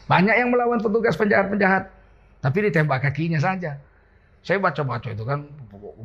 [0.09, 1.89] Banyak yang melawan petugas penjahat-penjahat,
[2.41, 3.81] tapi ditembak kakinya saja.
[4.45, 5.49] Saya baca-baca itu kan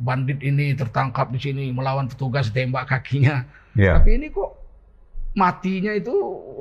[0.01, 3.45] bandit ini tertangkap di sini melawan petugas tembak kakinya.
[3.77, 4.01] Yeah.
[4.01, 4.57] Tapi ini kok
[5.37, 6.11] matinya itu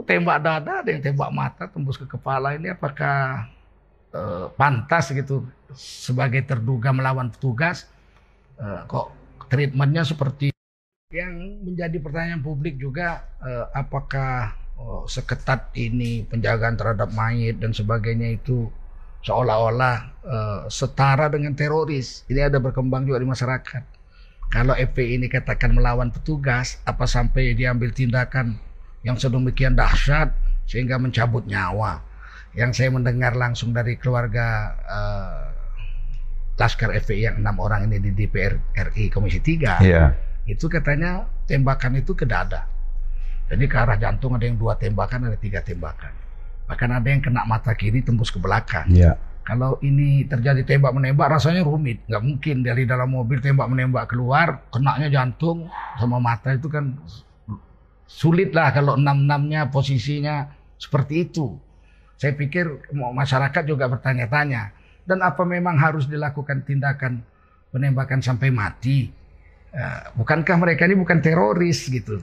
[0.04, 3.48] tembak dada, ada yang tembak mata, tembus ke kepala ini apakah
[4.14, 7.86] uh, pantas gitu sebagai terduga melawan petugas
[8.58, 9.14] uh, kok
[9.50, 10.50] treatmentnya seperti
[11.10, 18.38] yang menjadi pertanyaan publik juga uh, apakah oh, seketat ini penjagaan terhadap mayat dan sebagainya
[18.38, 18.70] itu
[19.24, 22.24] seolah-olah uh, setara dengan teroris.
[22.28, 23.82] Ini ada berkembang juga di masyarakat.
[24.50, 28.58] Kalau FPI ini katakan melawan petugas, apa sampai diambil tindakan
[29.06, 30.34] yang sedemikian dahsyat
[30.66, 32.02] sehingga mencabut nyawa.
[32.58, 35.50] Yang saya mendengar langsung dari keluarga uh,
[36.60, 40.12] Laskar FPI yang enam orang ini di DPR RI Komisi 3 yeah.
[40.44, 42.68] itu katanya tembakan itu ke dada.
[43.48, 46.12] Jadi ke arah jantung ada yang dua tembakan, ada tiga tembakan.
[46.70, 48.86] Bahkan ada yang kena mata kiri tembus ke belakang.
[48.94, 49.18] Yeah.
[49.42, 54.62] Kalau ini terjadi tembak menembak rasanya rumit, nggak mungkin dari dalam mobil tembak menembak keluar,
[54.70, 55.66] kenaknya jantung
[55.98, 56.94] sama mata itu kan
[58.06, 60.46] sulit lah kalau enam enamnya posisinya
[60.78, 61.58] seperti itu.
[62.14, 64.70] Saya pikir masyarakat juga bertanya-tanya
[65.02, 67.24] dan apa memang harus dilakukan tindakan
[67.74, 69.10] penembakan sampai mati?
[69.70, 72.22] Uh, bukankah mereka ini bukan teroris gitu?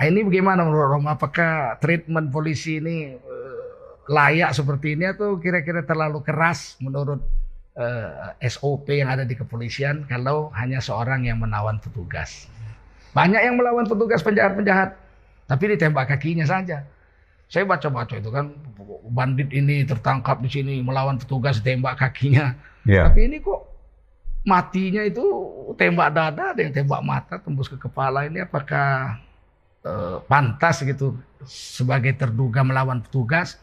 [0.00, 1.06] Nah, ini bagaimana menurut Rom?
[1.06, 3.59] Apakah treatment polisi ini uh,
[4.10, 7.22] layak seperti ini atau kira-kira terlalu keras menurut
[7.78, 12.50] uh, eh, SOP yang ada di kepolisian kalau hanya seorang yang menawan petugas?
[13.14, 14.98] Banyak yang melawan petugas penjahat-penjahat,
[15.46, 16.82] tapi ditembak kakinya saja.
[17.50, 18.54] Saya baca-baca itu kan
[19.10, 22.54] bandit ini tertangkap di sini melawan petugas tembak kakinya.
[22.86, 23.10] Yeah.
[23.10, 23.66] Tapi ini kok
[24.46, 25.22] matinya itu
[25.74, 28.30] tembak dada, ada yang tembak mata, tembus ke kepala.
[28.30, 29.18] Ini apakah
[29.82, 33.58] uh, pantas gitu sebagai terduga melawan petugas?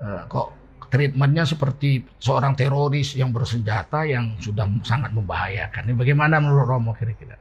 [0.00, 0.48] Uh, kok
[0.90, 5.92] treatmentnya seperti seorang teroris yang bersenjata yang sudah sangat membahayakan.
[5.92, 7.38] Ini bagaimana menurut Romo kira-kira?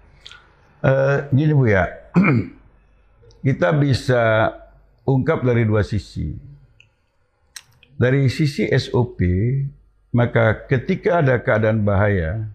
[0.79, 1.89] Uh, gini Bu ya,
[3.47, 4.53] kita bisa
[5.03, 6.37] ungkap dari dua sisi.
[7.99, 9.19] Dari sisi SOP,
[10.15, 12.47] maka ketika ada keadaan bahaya,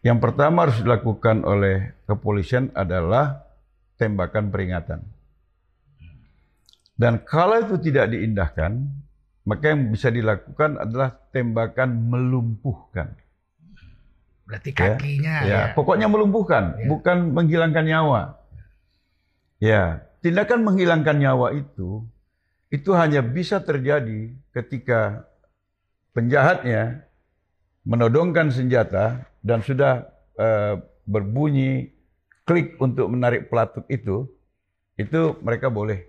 [0.00, 3.44] yang pertama harus dilakukan oleh kepolisian adalah
[4.00, 5.04] tembakan peringatan.
[6.96, 8.88] Dan kalau itu tidak diindahkan,
[9.42, 13.14] maka yang bisa dilakukan adalah tembakan melumpuhkan.
[14.46, 15.48] Berarti kakinya ya.
[15.48, 15.54] ya.
[15.54, 15.62] ya.
[15.74, 16.86] Pokoknya melumpuhkan, ya.
[16.90, 18.22] bukan menghilangkan nyawa.
[19.62, 22.02] Ya, tindakan menghilangkan nyawa itu
[22.72, 25.28] itu hanya bisa terjadi ketika
[26.16, 27.04] penjahatnya
[27.84, 30.08] menodongkan senjata dan sudah
[30.40, 31.92] uh, berbunyi
[32.48, 34.24] klik untuk menarik pelatuk itu,
[34.96, 36.06] itu mereka boleh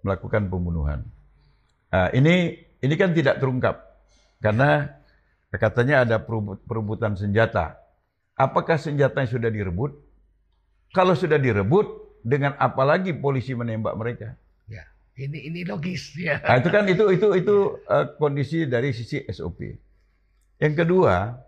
[0.00, 1.04] melakukan pembunuhan.
[1.96, 3.80] Uh, ini ini kan tidak terungkap
[4.44, 4.92] karena
[5.56, 6.20] katanya ada
[6.68, 7.80] perebutan senjata.
[8.36, 9.96] Apakah senjatanya sudah direbut?
[10.92, 14.34] Kalau sudah direbut, dengan apa lagi polisi menembak mereka?
[14.66, 16.42] Ya, ini ini logis ya.
[16.42, 17.56] Nah, itu kan itu itu itu
[17.86, 19.62] uh, kondisi dari sisi SOP.
[20.58, 21.38] Yang kedua,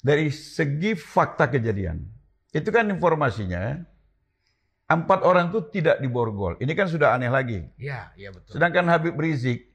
[0.00, 2.00] dari segi fakta kejadian,
[2.50, 3.84] itu kan informasinya
[4.90, 6.58] empat orang itu tidak diborgol.
[6.58, 7.62] Ini kan sudah aneh lagi.
[7.78, 8.58] Iya, iya betul.
[8.58, 9.70] Sedangkan Habib Rizik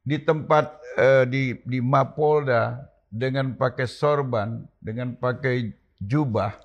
[0.00, 6.56] di tempat uh, di di Mapolda dengan pakai sorban, dengan pakai jubah,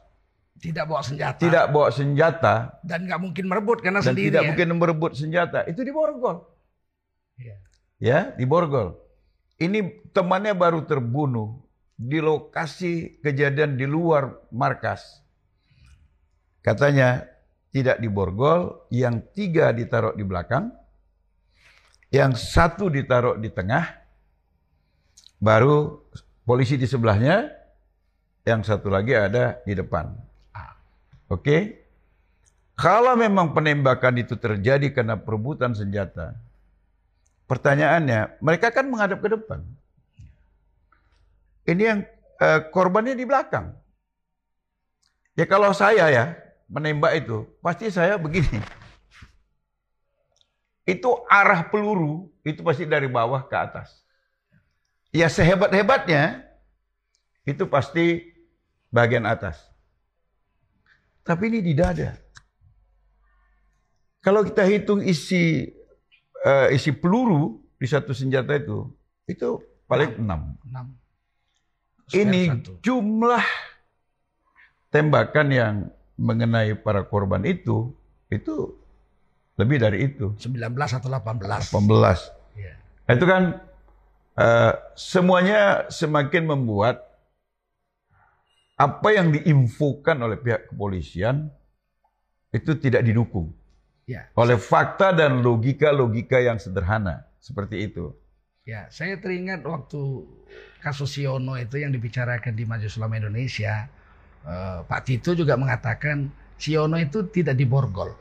[0.63, 4.31] tidak bawa senjata, tidak bawa senjata, dan nggak mungkin merebut karena dan sendiri.
[4.31, 4.47] tidak ya.
[4.47, 6.47] mungkin merebut senjata, itu diborgol.
[7.35, 7.55] Ya.
[8.01, 8.97] Ya, diborgol.
[9.61, 11.61] Ini temannya baru terbunuh
[11.93, 15.21] di lokasi kejadian di luar markas.
[16.65, 17.30] Katanya
[17.71, 20.71] tidak diborgol, yang tiga ditaruh di belakang,
[22.11, 23.87] yang satu ditaruh di tengah,
[25.39, 26.03] baru
[26.43, 27.47] polisi di sebelahnya,
[28.43, 30.11] yang satu lagi ada di depan.
[31.31, 31.39] Oke?
[31.39, 31.61] Okay?
[32.75, 36.33] Kalau memang penembakan itu terjadi karena perebutan senjata,
[37.45, 39.61] pertanyaannya, mereka kan menghadap ke depan.
[41.69, 41.99] Ini yang
[42.41, 43.69] eh, korbannya di belakang.
[45.37, 46.25] Ya kalau saya ya,
[46.71, 48.63] menembak itu, pasti saya begini.
[50.87, 54.01] Itu arah peluru, itu pasti dari bawah ke atas.
[55.11, 56.47] Ya sehebat-hebatnya,
[57.43, 58.31] itu pasti
[58.87, 59.59] bagian atas.
[61.27, 62.15] Tapi ini di dada.
[64.23, 65.67] Kalau kita hitung isi
[66.45, 68.87] uh, isi peluru di satu senjata itu,
[69.27, 70.55] itu paling enam.
[70.65, 70.85] enam.
[72.11, 73.45] Ini jumlah
[74.91, 75.75] tembakan yang
[76.21, 77.89] mengenai para korban itu
[78.29, 78.77] itu
[79.57, 80.37] lebih dari itu.
[80.37, 81.73] 19 atau 18.
[81.73, 82.61] 18.
[82.61, 82.73] Ya.
[83.09, 83.57] Itu kan
[84.37, 87.01] uh, semuanya semakin membuat
[88.77, 91.49] apa yang diinfokan oleh pihak kepolisian
[92.53, 93.53] itu tidak didukung.
[94.09, 94.27] Ya.
[94.33, 98.13] Oleh fakta dan logika-logika yang sederhana seperti itu.
[98.65, 100.25] Ya, saya teringat waktu
[100.81, 103.89] kasus Siono itu yang dibicarakan di Majelis Ulama Indonesia,
[104.41, 108.13] Eh, Pak Tito juga mengatakan Siono itu tidak diborgol.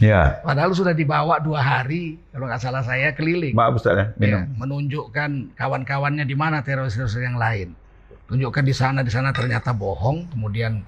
[0.00, 0.40] Ya.
[0.40, 3.52] Padahal sudah dibawa dua hari, kalau nggak salah saya keliling.
[3.52, 4.40] Maaf Ustaz ya, minum.
[4.40, 7.76] Ya, menunjukkan kawan-kawannya di mana teroris-teroris yang lain.
[8.26, 10.32] Tunjukkan di sana, di sana ternyata bohong.
[10.32, 10.80] Kemudian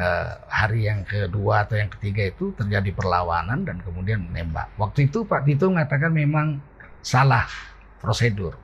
[0.00, 4.72] eh, hari yang kedua atau yang ketiga itu terjadi perlawanan dan kemudian menembak.
[4.80, 6.58] Waktu itu Pak Tito mengatakan memang
[7.04, 7.46] salah
[8.00, 8.56] prosedur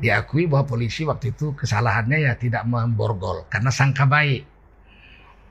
[0.00, 4.48] diakui bahwa polisi waktu itu kesalahannya ya tidak memborgol karena sangka baik.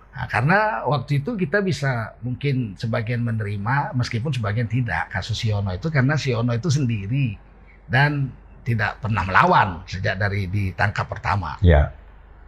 [0.10, 0.60] Nah, karena
[0.90, 6.52] waktu itu kita bisa mungkin sebagian menerima meskipun sebagian tidak kasus Siono itu karena Siono
[6.52, 7.38] itu sendiri
[7.86, 8.34] dan
[8.66, 11.56] tidak pernah melawan sejak dari ditangkap pertama.
[11.64, 11.94] Ya.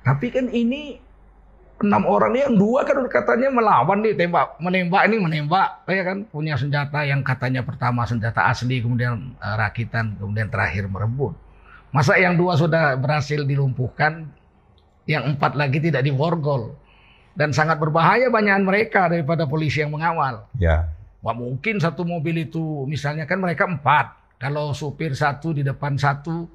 [0.02, 0.98] Tapi kan ini
[1.82, 6.54] enam orang yang dua kan katanya melawan nih tembak menembak ini menembak ya kan punya
[6.54, 11.34] senjata yang katanya pertama senjata asli kemudian uh, rakitan kemudian terakhir merebut.
[11.92, 14.32] Masa yang dua sudah berhasil dilumpuhkan,
[15.04, 16.76] yang empat lagi tidak diborgol.
[17.32, 20.48] Dan sangat berbahaya banyakan mereka daripada polisi yang mengawal.
[20.60, 20.92] Ya.
[21.24, 24.40] Wah mungkin satu mobil itu, misalnya kan mereka empat.
[24.40, 26.48] Kalau supir satu di depan satu,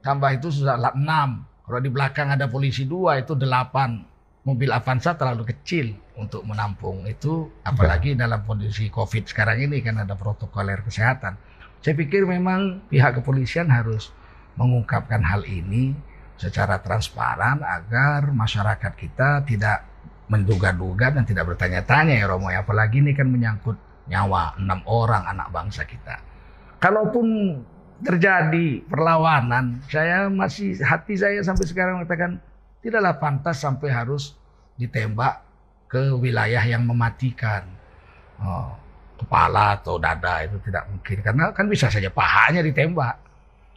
[0.00, 1.44] tambah itu sudah enam.
[1.64, 4.04] Kalau di belakang ada polisi dua, itu delapan.
[4.42, 8.26] Mobil Avanza terlalu kecil untuk menampung itu, apalagi ya.
[8.26, 11.38] dalam kondisi COVID sekarang ini kan ada protokoler kesehatan.
[11.82, 14.10] Saya pikir memang pihak kepolisian harus
[14.56, 15.96] mengungkapkan hal ini
[16.36, 19.86] secara transparan agar masyarakat kita tidak
[20.26, 23.76] menduga-duga dan tidak bertanya-tanya ya Romo ya apalagi ini kan menyangkut
[24.08, 26.18] nyawa enam orang anak bangsa kita.
[26.82, 27.58] Kalaupun
[28.02, 32.42] terjadi perlawanan, saya masih hati saya sampai sekarang mengatakan
[32.82, 34.34] tidaklah pantas sampai harus
[34.74, 35.46] ditembak
[35.86, 37.62] ke wilayah yang mematikan.
[38.42, 38.74] Oh,
[39.22, 43.14] kepala atau dada itu tidak mungkin karena kan bisa saja pahanya ditembak.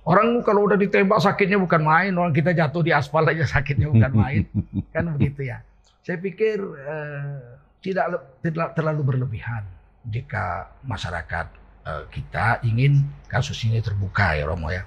[0.06, 4.12] Orang kalau udah ditembak sakitnya bukan main, orang kita jatuh di aspal aja sakitnya bukan
[4.22, 4.46] main,
[4.94, 5.66] kan begitu ya.
[6.06, 9.66] Saya pikir eh, tidak tidak terlalu berlebihan
[10.06, 11.50] jika masyarakat
[11.90, 14.86] eh, kita ingin kasus ini terbuka ya Romo ya.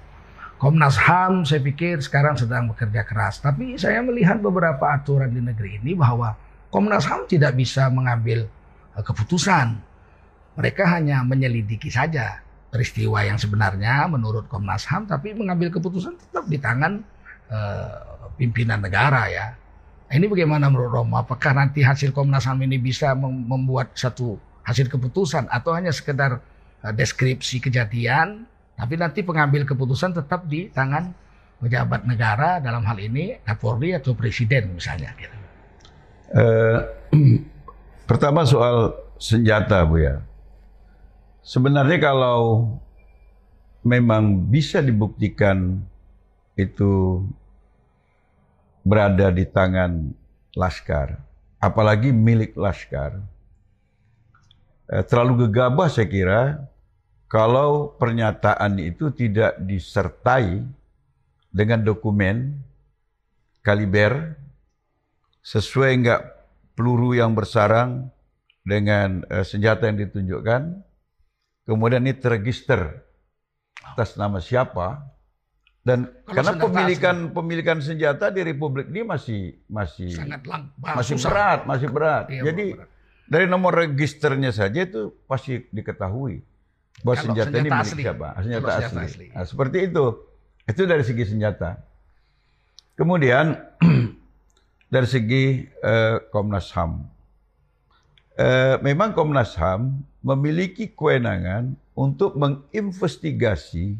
[0.55, 5.83] Komnas HAM saya pikir sekarang sedang bekerja keras, tapi saya melihat beberapa aturan di negeri
[5.83, 6.35] ini bahwa
[6.71, 8.47] Komnas HAM tidak bisa mengambil
[8.95, 9.83] eh, keputusan.
[10.55, 12.39] Mereka hanya menyelidiki saja
[12.69, 17.01] peristiwa yang sebenarnya menurut Komnas HAM, tapi mengambil keputusan tetap di tangan
[17.49, 19.47] uh, pimpinan negara ya.
[20.09, 21.17] Nah, ini bagaimana menurut Romo?
[21.21, 26.41] Apakah nanti hasil Komnas HAM ini bisa membuat satu hasil keputusan atau hanya sekedar
[26.85, 28.45] uh, deskripsi kejadian
[28.79, 31.11] Tapi nanti pengambil keputusan tetap di tangan
[31.59, 35.11] pejabat negara dalam hal ini Kapolri atau Presiden misalnya.
[36.31, 36.79] Uh,
[38.09, 40.23] pertama soal senjata Bu ya.
[41.49, 42.69] Sebenarnya kalau
[43.81, 45.81] memang bisa dibuktikan
[46.53, 47.25] itu
[48.85, 50.13] berada di tangan
[50.53, 51.17] laskar,
[51.57, 53.17] apalagi milik laskar,
[54.93, 56.41] eh, terlalu gegabah saya kira
[57.25, 60.61] kalau pernyataan itu tidak disertai
[61.49, 62.61] dengan dokumen
[63.65, 64.37] kaliber
[65.41, 66.21] sesuai enggak
[66.77, 68.13] peluru yang bersarang
[68.61, 70.88] dengan uh, senjata yang ditunjukkan.
[71.69, 73.05] Kemudian ini terregister
[73.85, 75.05] atas nama siapa
[75.85, 77.33] dan Kalau karena pemilikan asli.
[77.37, 81.29] pemilikan senjata di Republik ini masih masih Sangat lang, masih susah.
[81.29, 82.25] berat, masih berat.
[82.33, 82.89] Iya, Jadi berat.
[83.29, 86.41] dari nomor registernya saja itu pasti diketahui
[87.05, 88.01] bahwa senjata, senjata ini milik asli.
[88.01, 89.05] siapa, senjata, senjata asli.
[89.05, 89.25] asli.
[89.29, 90.05] Nah, seperti itu.
[90.69, 91.69] Itu dari segi senjata.
[92.93, 93.57] Kemudian
[94.93, 97.18] dari segi uh, Komnas HAM.
[98.39, 103.99] Uh, memang Komnas HAM memiliki kewenangan untuk menginvestigasi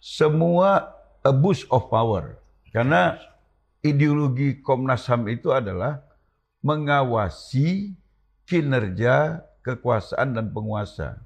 [0.00, 2.40] semua abuse of power.
[2.72, 3.20] Karena
[3.84, 6.00] ideologi Komnas HAM itu adalah
[6.64, 7.92] mengawasi
[8.48, 11.20] kinerja kekuasaan dan penguasa.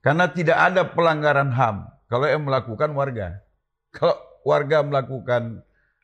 [0.00, 3.44] Karena tidak ada pelanggaran HAM kalau yang melakukan warga.
[3.92, 5.60] Kalau warga melakukan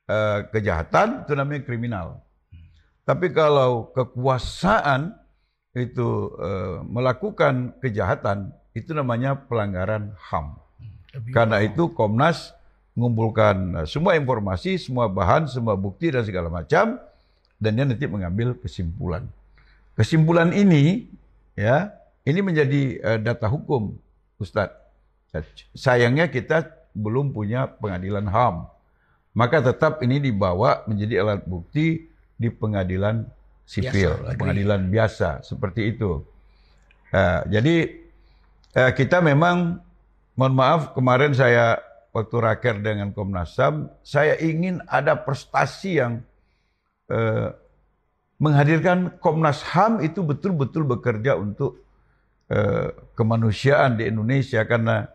[0.08, 2.06] uh, kejahatan itu namanya kriminal.
[3.04, 5.19] Tapi kalau kekuasaan
[5.74, 10.58] itu uh, melakukan kejahatan itu namanya pelanggaran HAM.
[11.34, 12.54] Karena itu Komnas
[12.94, 17.02] mengumpulkan eh, semua informasi, semua bahan, semua bukti dan segala macam
[17.58, 19.26] dan dia nanti mengambil kesimpulan.
[19.98, 21.10] Kesimpulan ini
[21.58, 21.92] ya,
[22.24, 23.98] ini menjadi uh, data hukum,
[24.40, 24.78] Ustadz.
[25.76, 28.66] Sayangnya kita belum punya pengadilan HAM.
[29.30, 33.28] Maka tetap ini dibawa menjadi alat bukti di pengadilan
[33.70, 36.26] sipil, biasa, pengadilan biasa seperti itu.
[37.14, 37.76] Uh, jadi
[38.74, 39.78] uh, kita memang,
[40.34, 41.78] mohon maaf kemarin saya
[42.10, 46.26] waktu raker dengan Komnas HAM, saya ingin ada prestasi yang
[47.14, 47.54] uh,
[48.42, 51.78] menghadirkan Komnas HAM itu betul-betul bekerja untuk
[52.50, 55.06] uh, kemanusiaan di Indonesia karena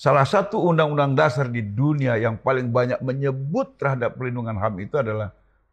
[0.00, 5.28] Salah satu undang-undang dasar di dunia yang paling banyak menyebut terhadap perlindungan HAM itu adalah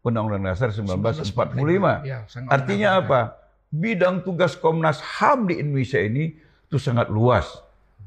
[0.08, 2.08] Undang-Undang Dasar 1945.
[2.08, 3.20] Ya, Artinya apa?
[3.68, 6.34] Bidang tugas Komnas HAM di Indonesia ini
[6.68, 7.44] itu sangat luas.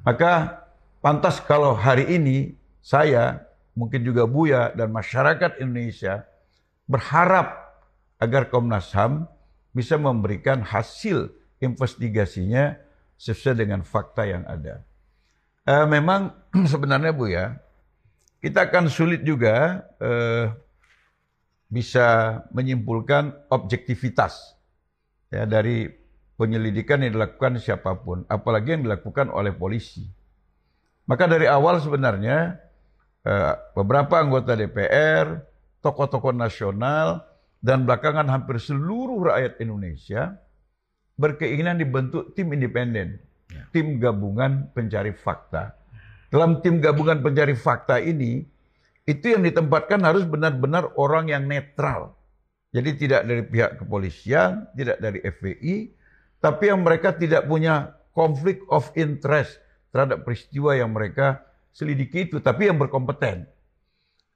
[0.01, 0.65] Maka
[0.99, 3.45] pantas kalau hari ini saya,
[3.77, 6.25] mungkin juga Buya dan masyarakat Indonesia
[6.89, 7.77] berharap
[8.17, 9.29] agar Komnas HAM
[9.71, 11.31] bisa memberikan hasil
[11.61, 12.75] investigasinya
[13.21, 14.81] sesuai dengan fakta yang ada.
[15.61, 16.33] Uh, memang
[16.73, 17.61] sebenarnya Bu ya,
[18.41, 20.49] kita akan sulit juga uh,
[21.71, 24.59] bisa menyimpulkan objektivitas
[25.31, 25.87] ya dari
[26.35, 30.03] penyelidikan yang dilakukan siapa pun, apalagi yang dilakukan oleh polisi.
[31.07, 32.59] Maka dari awal sebenarnya
[33.23, 35.39] uh, beberapa anggota DPR,
[35.79, 37.23] tokoh-tokoh nasional,
[37.63, 40.35] dan belakangan hampir seluruh rakyat Indonesia
[41.15, 43.67] berkeinginan dibentuk tim independen Ya.
[43.75, 45.75] tim gabungan pencari fakta.
[46.31, 48.47] Dalam tim gabungan pencari fakta ini,
[49.11, 52.15] itu yang ditempatkan harus benar-benar orang yang netral.
[52.71, 55.75] Jadi tidak dari pihak kepolisian, tidak dari FPI,
[56.39, 59.59] tapi yang mereka tidak punya konflik of interest
[59.91, 61.43] terhadap peristiwa yang mereka
[61.75, 63.43] selidiki itu, tapi yang berkompeten.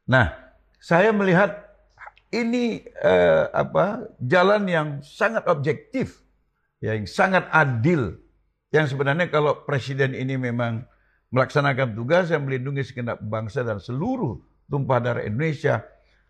[0.03, 0.35] Nah,
[0.83, 1.63] saya melihat
[2.35, 6.19] ini eh, apa jalan yang sangat objektif,
[6.83, 8.19] yang sangat adil
[8.75, 10.83] yang sebenarnya kalau presiden ini memang
[11.31, 14.35] melaksanakan tugas yang melindungi segenap bangsa dan seluruh
[14.67, 15.85] tumpah darah Indonesia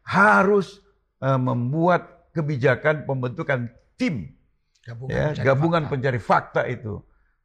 [0.06, 0.82] harus
[1.24, 4.36] uh, membuat kebijakan pembentukan tim
[4.84, 5.92] gabungan, ya, pencari, gabungan fakta.
[5.92, 6.94] pencari fakta itu.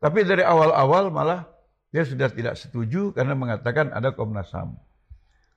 [0.01, 1.47] Tapi dari awal-awal malah
[1.91, 4.75] dia sudah tidak setuju karena mengatakan ada Komnas HAM.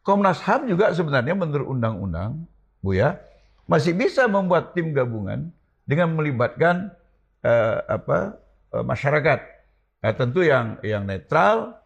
[0.04, 2.44] Komnas HAM juga sebenarnya menurut undang-undang,
[2.84, 3.18] Bu ya,
[3.66, 5.50] masih bisa membuat tim gabungan
[5.88, 6.92] dengan melibatkan
[7.44, 9.40] uh, apa Eh, masyarakat.
[10.02, 11.78] Nah, tentu yang yang netral,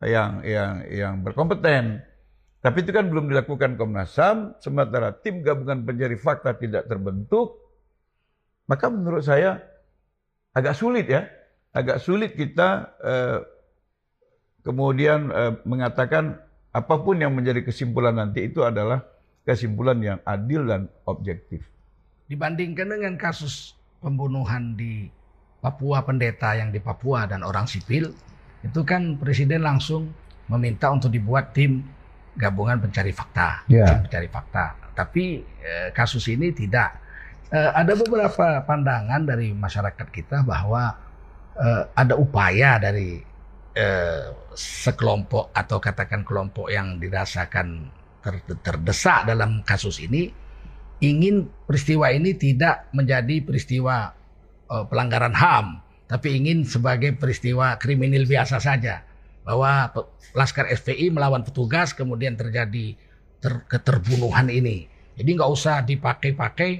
[0.00, 2.00] yang yang yang berkompeten.
[2.60, 7.56] Tapi itu kan belum dilakukan Komnas HAM, sementara tim gabungan pencari fakta tidak terbentuk,
[8.68, 9.64] maka menurut saya
[10.52, 11.24] agak sulit ya,
[11.72, 13.38] agak sulit kita eh,
[14.60, 16.36] kemudian eh, mengatakan
[16.70, 19.08] apa pun yang menjadi kesimpulan nanti itu adalah
[19.48, 21.64] kesimpulan yang adil dan objektif.
[22.28, 25.08] Dibandingkan dengan kasus pembunuhan di
[25.60, 28.12] Papua pendeta yang di Papua dan orang sipil
[28.60, 30.12] itu kan presiden langsung
[30.48, 31.84] meminta untuk dibuat tim
[32.36, 34.64] gabungan pencari fakta, tim pencari fakta.
[34.94, 35.24] Tapi
[35.62, 36.90] eh, kasus ini tidak.
[37.50, 40.94] Eh, ada beberapa pandangan dari masyarakat kita bahwa
[41.58, 43.18] eh, ada upaya dari
[43.74, 44.24] eh,
[44.54, 47.90] sekelompok atau katakan kelompok yang dirasakan
[48.22, 50.30] ter- terdesak dalam kasus ini
[51.00, 54.12] ingin peristiwa ini tidak menjadi peristiwa
[54.70, 55.66] eh, pelanggaran HAM,
[56.06, 59.09] tapi ingin sebagai peristiwa kriminal biasa saja.
[59.42, 59.90] Bahwa
[60.36, 62.94] Laskar FPI melawan petugas kemudian terjadi
[63.40, 64.86] ter- keterbunuhan ini.
[65.16, 66.70] Jadi nggak usah dipakai-pakai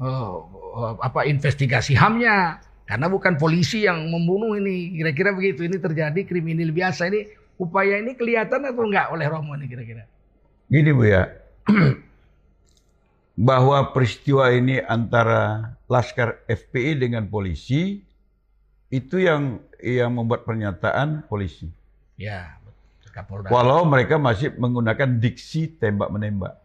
[0.00, 0.36] eh,
[0.78, 4.92] eh, apa investigasi HAM-nya karena bukan polisi yang membunuh ini.
[5.00, 5.64] Kira-kira begitu.
[5.64, 7.26] Ini terjadi kriminal biasa ini.
[7.56, 10.04] Upaya ini kelihatan atau enggak oleh Romo ini kira-kira?
[10.72, 11.28] Gini Bu ya,
[13.48, 18.00] bahwa peristiwa ini antara Laskar FPI dengan polisi
[18.88, 21.68] itu yang yang membuat pernyataan polisi.
[22.16, 22.60] Ya,
[23.12, 23.52] Kapolda.
[23.52, 26.56] Walau mereka masih menggunakan diksi tembak menembak.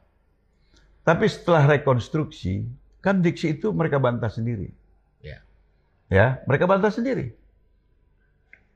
[1.03, 2.67] Tapi setelah rekonstruksi,
[3.03, 4.71] kan diksi itu mereka bantah sendiri.
[5.19, 5.43] Ya.
[6.07, 7.35] Ya, mereka bantah sendiri.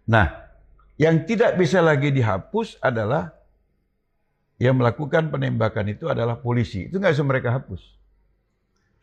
[0.07, 0.51] Nah,
[0.99, 3.31] yang tidak bisa lagi dihapus adalah
[4.61, 6.91] yang melakukan penembakan itu adalah polisi.
[6.91, 7.81] Itu nggak bisa mereka hapus.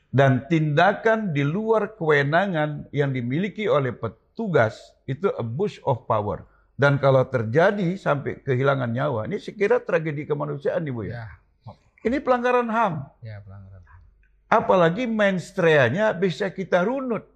[0.08, 6.48] Dan tindakan di luar kewenangan yang dimiliki oleh petugas itu abuse of power.
[6.78, 11.26] Dan kalau terjadi sampai kehilangan nyawa, ini sekira tragedi kemanusiaan nih Bu ya.
[11.26, 11.26] Ya,
[12.06, 12.94] Ini pelanggaran HAM.
[13.18, 14.00] ya pelanggaran HAM.
[14.46, 17.26] Apalagi mainstreanya bisa kita runut.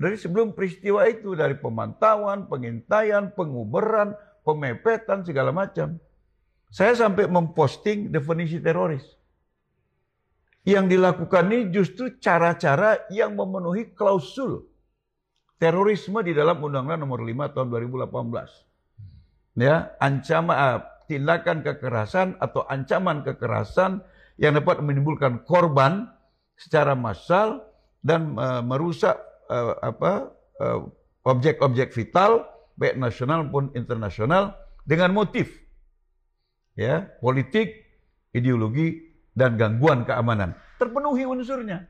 [0.00, 4.16] Dari sebelum peristiwa itu, dari pemantauan, pengintaian, penguberan,
[4.48, 6.00] pemepetan, segala macam.
[6.72, 9.04] Saya sampai memposting definisi teroris.
[10.64, 14.64] Yang dilakukan ini justru cara-cara yang memenuhi klausul
[15.60, 18.69] terorisme di dalam Undang-Undang Nomor 5 Tahun 2018.
[19.60, 24.00] Ya, ancaman ah, tindakan kekerasan atau ancaman kekerasan
[24.40, 26.08] yang dapat menimbulkan korban
[26.56, 27.68] secara massal
[28.00, 29.20] dan eh, merusak
[29.52, 30.80] eh, apa eh,
[31.28, 32.48] objek-objek vital
[32.80, 34.56] baik nasional maupun internasional
[34.88, 35.52] dengan motif
[36.72, 37.84] ya politik,
[38.32, 41.84] ideologi dan gangguan keamanan terpenuhi unsurnya.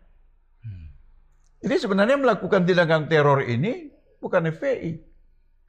[1.61, 5.10] Jadi sebenarnya melakukan tindakan teror ini bukan FPI.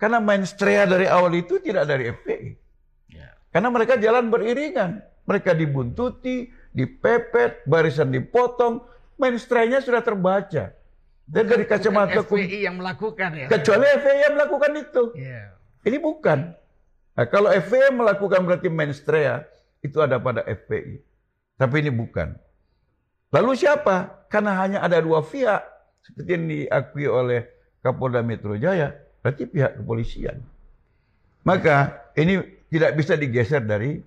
[0.01, 2.49] Karena mainstrea dari awal itu tidak dari FPI.
[3.13, 3.37] Ya.
[3.53, 4.97] Karena mereka jalan beriringan.
[5.29, 8.81] Mereka dibuntuti, dipepet, barisan dipotong.
[9.21, 10.73] Mainstreanya sudah terbaca.
[11.29, 13.45] Dan dari kacamata FPI yang melakukan ya.
[13.45, 15.03] kecuali FPI yang melakukan itu.
[15.13, 15.53] Iya.
[15.85, 16.39] Ini bukan.
[17.13, 19.45] Nah, kalau FPI melakukan berarti mainstrea
[19.85, 20.97] itu ada pada FPI.
[21.61, 22.33] Tapi ini bukan.
[23.29, 24.25] Lalu siapa?
[24.33, 25.61] Karena hanya ada dua pihak
[26.01, 27.45] seperti yang diakui oleh
[27.85, 30.41] Kapolda Metro Jaya, berarti pihak kepolisian.
[31.41, 34.01] Maka ini tidak bisa digeser dari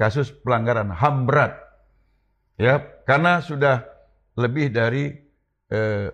[0.00, 1.60] kasus pelanggaran HAM berat.
[2.60, 3.84] Ya, karena sudah
[4.36, 5.16] lebih dari
[5.72, 6.08] eh,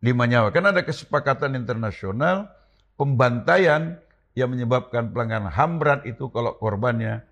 [0.00, 0.52] lima nyawa.
[0.52, 2.48] Karena ada kesepakatan internasional
[2.96, 4.00] pembantaian
[4.32, 7.24] yang menyebabkan pelanggaran HAM berat itu kalau korbannya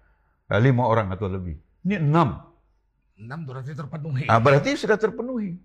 [0.52, 1.56] eh, lima orang atau lebih.
[1.84, 2.44] Ini enam.
[3.20, 4.24] Enam berarti terpenuhi.
[4.28, 5.56] Nah, berarti sudah terpenuhi.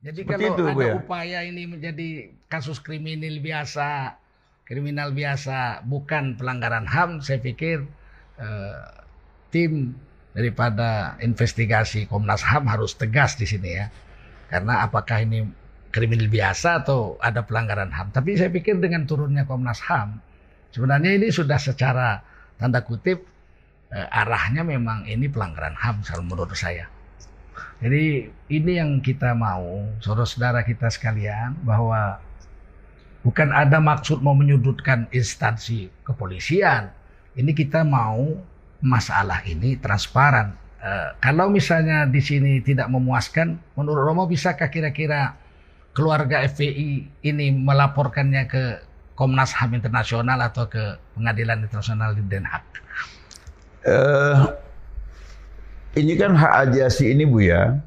[0.00, 0.94] Jadi Seperti kalau itu, Bu, ada ya.
[0.96, 2.08] upaya ini menjadi
[2.48, 4.16] kasus kriminal biasa,
[4.64, 7.84] kriminal biasa, bukan pelanggaran HAM, saya pikir
[8.40, 8.84] eh,
[9.52, 9.92] tim
[10.32, 13.92] daripada investigasi Komnas HAM harus tegas di sini ya.
[14.48, 15.44] Karena apakah ini
[15.92, 18.16] kriminal biasa atau ada pelanggaran HAM.
[18.16, 20.16] Tapi saya pikir dengan turunnya Komnas HAM,
[20.72, 22.24] sebenarnya ini sudah secara
[22.56, 23.20] tanda kutip
[23.92, 26.88] eh, arahnya memang ini pelanggaran HAM kalau menurut saya.
[27.80, 32.20] Jadi ini yang kita mau, saudara-saudara kita sekalian, bahwa
[33.24, 36.92] bukan ada maksud mau menyudutkan instansi kepolisian.
[37.32, 38.36] Ini kita mau
[38.84, 40.52] masalah ini transparan.
[40.80, 45.36] Eh, kalau misalnya di sini tidak memuaskan, menurut Romo bisakah kira-kira
[45.96, 48.64] keluarga FPI ini melaporkannya ke
[49.16, 52.64] Komnas HAM Internasional atau ke Pengadilan Internasional di Den Haag?
[53.84, 54.36] Eh,
[55.98, 57.82] ini kan hak ajasi ini Bu ya.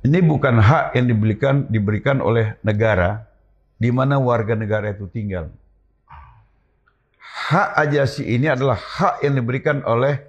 [0.00, 3.28] Ini bukan hak yang diberikan diberikan oleh negara
[3.76, 5.52] di mana warga negara itu tinggal.
[7.20, 10.24] Hak ajasi ini adalah hak yang diberikan oleh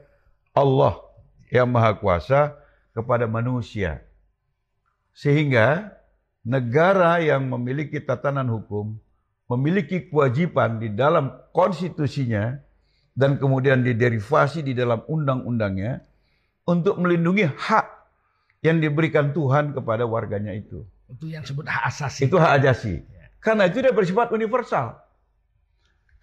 [0.51, 0.99] Allah
[1.47, 2.59] yang Maha Kuasa
[2.91, 4.03] kepada manusia.
[5.15, 5.95] Sehingga
[6.43, 8.99] negara yang memiliki tatanan hukum
[9.47, 12.59] memiliki kewajiban di dalam konstitusinya
[13.15, 16.03] dan kemudian diderivasi di dalam undang-undangnya
[16.71, 17.87] untuk melindungi hak
[18.63, 20.87] yang diberikan Tuhan kepada warganya itu.
[21.11, 22.31] Itu yang disebut hak asasi.
[22.31, 23.03] Itu hak ajasi.
[23.43, 24.95] Karena itu dia bersifat universal.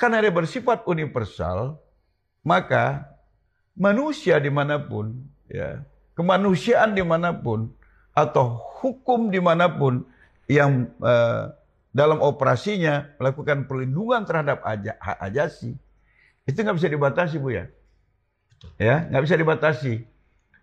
[0.01, 1.77] Karena dia bersifat universal,
[2.47, 3.05] maka
[3.77, 5.13] manusia di mana pun,
[5.51, 5.83] ya,
[6.17, 7.69] kemanusiaan di mana pun,
[8.15, 10.07] atau hukum di mana pun
[10.47, 11.51] yang uh,
[11.91, 15.75] dalam operasinya melakukan perlindungan terhadap hak ajasi,
[16.47, 17.67] itu nggak bisa dibatasi bu ya,
[18.79, 20.07] ya nggak bisa dibatasi.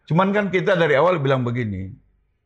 [0.06, 1.90] Cuman kan kita dari awal bilang begini,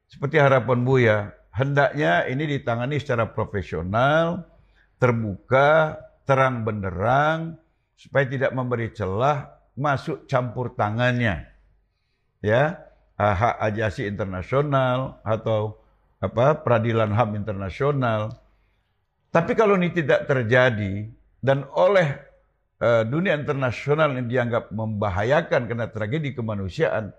[0.07, 4.47] seperti harapan bu ya, hendaknya ini ditangani secara profesional,
[4.95, 7.59] terbuka, terang benderang,
[7.99, 11.51] supaya tidak memberi celah masuk campur tangannya,
[12.39, 12.79] ya
[13.19, 15.75] hak ajasi internasional atau
[16.23, 18.39] apa peradilan HAM internasional.
[19.29, 21.11] Tapi kalau ini tidak terjadi
[21.43, 22.15] dan oleh
[22.79, 27.11] uh, dunia internasional yang dianggap membahayakan karena tragedi kemanusiaan,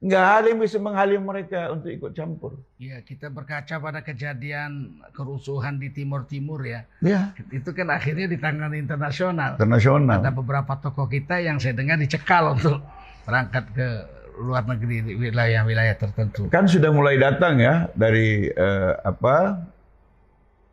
[0.00, 2.56] nggak ada yang bisa menghalang mereka untuk ikut campur.
[2.80, 6.88] Iya, kita berkaca pada kejadian kerusuhan di Timur Timur ya.
[7.04, 7.36] Iya.
[7.52, 9.60] Itu kan akhirnya ditangani internasional.
[9.60, 10.24] Internasional.
[10.24, 12.80] Ada beberapa tokoh kita yang saya dengar dicekal untuk
[13.28, 13.88] berangkat ke
[14.40, 16.48] luar negeri wilayah-wilayah tertentu.
[16.48, 19.68] Kan sudah mulai datang ya dari uh, apa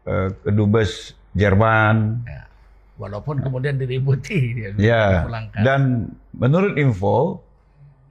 [0.08, 2.24] uh, kedubes Jerman.
[2.24, 2.48] Ya.
[2.96, 5.28] Walaupun kemudian diributi dia ya.
[5.62, 7.44] Dan menurut info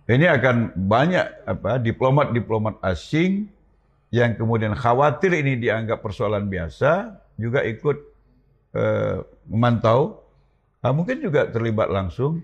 [0.07, 3.50] ini akan banyak apa diplomat-diplomat asing
[4.14, 7.96] yang kemudian khawatir ini dianggap persoalan biasa juga ikut
[8.78, 10.22] uh, memantau.
[10.78, 12.38] Uh, mungkin juga terlibat langsung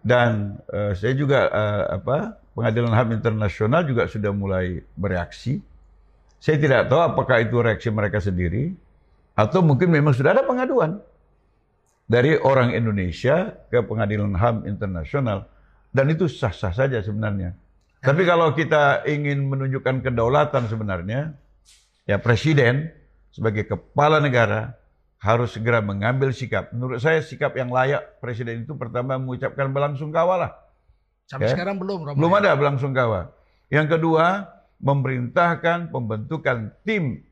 [0.00, 5.64] dan uh, saya juga uh, apa Pengadilan HAM internasional juga sudah mulai bereaksi.
[6.36, 8.76] Saya tidak tahu apakah itu reaksi mereka sendiri
[9.32, 11.00] atau mungkin memang sudah ada pengaduan
[12.04, 15.48] dari orang Indonesia ke Pengadilan HAM internasional
[15.92, 17.56] dan itu sah-sah saja sebenarnya.
[18.02, 21.38] Tapi kalau kita ingin menunjukkan kedaulatan sebenarnya,
[22.02, 22.90] ya presiden
[23.30, 24.74] sebagai kepala negara
[25.22, 26.74] harus segera mengambil sikap.
[26.74, 30.52] Menurut saya sikap yang layak presiden itu pertama mengucapkan belangsungkawa lah
[31.32, 31.56] Sampai ya?
[31.56, 31.98] sekarang belum.
[32.04, 32.16] Romo.
[32.18, 33.32] Belum ada belangsungkawa.
[33.72, 37.24] Yang kedua, memerintahkan pembentukan tim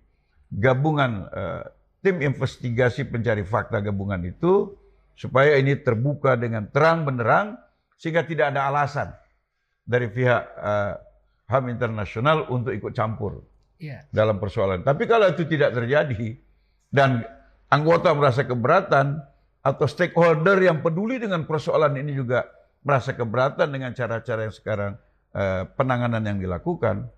[0.49, 1.69] gabungan uh,
[2.01, 4.73] tim investigasi pencari fakta gabungan itu
[5.19, 7.61] supaya ini terbuka dengan terang benderang
[8.01, 9.13] sehingga tidak ada alasan
[9.85, 10.97] dari pihak uh,
[11.53, 13.45] HAM internasional untuk ikut campur
[13.77, 14.01] ya.
[14.09, 14.81] dalam persoalan.
[14.81, 16.41] Tapi kalau itu tidak terjadi
[16.89, 17.29] dan
[17.69, 19.21] anggota merasa keberatan
[19.61, 22.49] atau stakeholder yang peduli dengan persoalan ini juga
[22.81, 24.93] merasa keberatan dengan cara-cara yang sekarang
[25.37, 27.13] eh, penanganan yang dilakukan,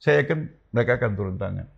[0.00, 1.68] saya yakin mereka akan turun tangan.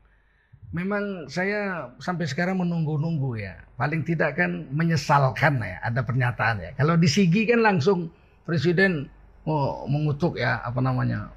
[0.75, 3.59] Memang saya sampai sekarang menunggu-nunggu ya.
[3.79, 6.71] Paling tidak kan menyesalkan ya ada pernyataan ya.
[6.75, 8.11] Kalau di Sigi kan langsung
[8.45, 9.09] presiden
[9.49, 11.33] oh, mengutuk ya apa namanya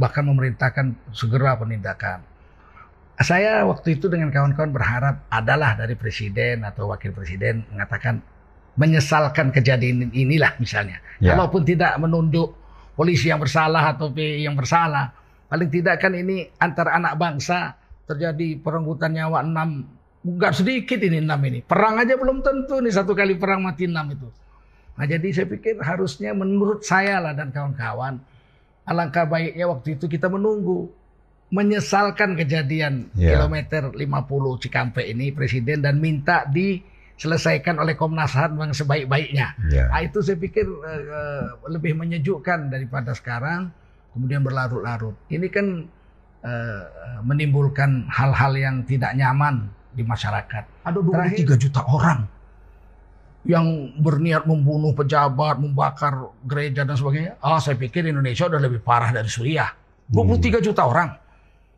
[0.00, 2.24] bahkan memerintahkan segera penindakan.
[3.14, 8.18] Saya waktu itu dengan kawan-kawan berharap adalah dari presiden atau wakil presiden mengatakan
[8.74, 10.98] menyesalkan kejadian inilah misalnya.
[11.22, 11.38] Ya.
[11.38, 12.58] Kalaupun tidak menunduk
[12.98, 15.14] polisi yang bersalah atau PI yang bersalah,
[15.46, 19.86] paling tidak kan ini antar anak bangsa terjadi perenggutan nyawa enam,
[20.26, 21.62] enggak sedikit ini enam ini.
[21.62, 24.26] Perang aja belum tentu nih satu kali perang mati enam itu.
[24.94, 28.22] Nah jadi saya pikir harusnya menurut saya lah dan kawan-kawan,
[28.86, 30.86] alangkah baiknya waktu itu kita menunggu
[31.54, 33.38] menyesalkan kejadian yeah.
[33.38, 36.82] kilometer 50 Cikampek ini presiden dan minta di
[37.14, 39.54] selesaikan oleh Komnas HAM yang sebaik-baiknya.
[39.70, 39.86] Yeah.
[39.86, 43.70] Nah, itu saya pikir uh, lebih menyejukkan daripada sekarang
[44.10, 45.14] kemudian berlarut-larut.
[45.30, 45.86] Ini kan
[46.42, 46.82] uh,
[47.22, 50.64] menimbulkan hal-hal yang tidak nyaman di masyarakat.
[50.82, 52.33] Ada 23 juta orang
[53.44, 57.36] yang berniat membunuh pejabat, membakar gereja dan sebagainya.
[57.44, 59.68] Ah, saya pikir Indonesia udah lebih parah dari Suriah.
[60.08, 60.64] 23 hmm.
[60.64, 61.10] juta orang.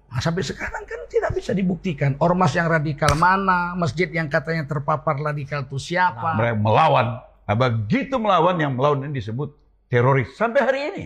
[0.06, 5.18] Nah, sampai sekarang kan tidak bisa dibuktikan ormas yang radikal mana, masjid yang katanya terpapar
[5.18, 6.38] radikal itu siapa.
[6.38, 7.18] Mereka melawan.
[7.46, 9.50] Nah, begitu melawan yang melawan ini disebut
[9.90, 11.04] teroris sampai hari ini.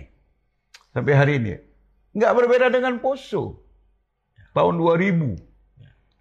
[0.93, 1.53] Sampai hari ini.
[2.13, 3.65] Nggak berbeda dengan Poso.
[4.53, 5.41] Tahun 2000.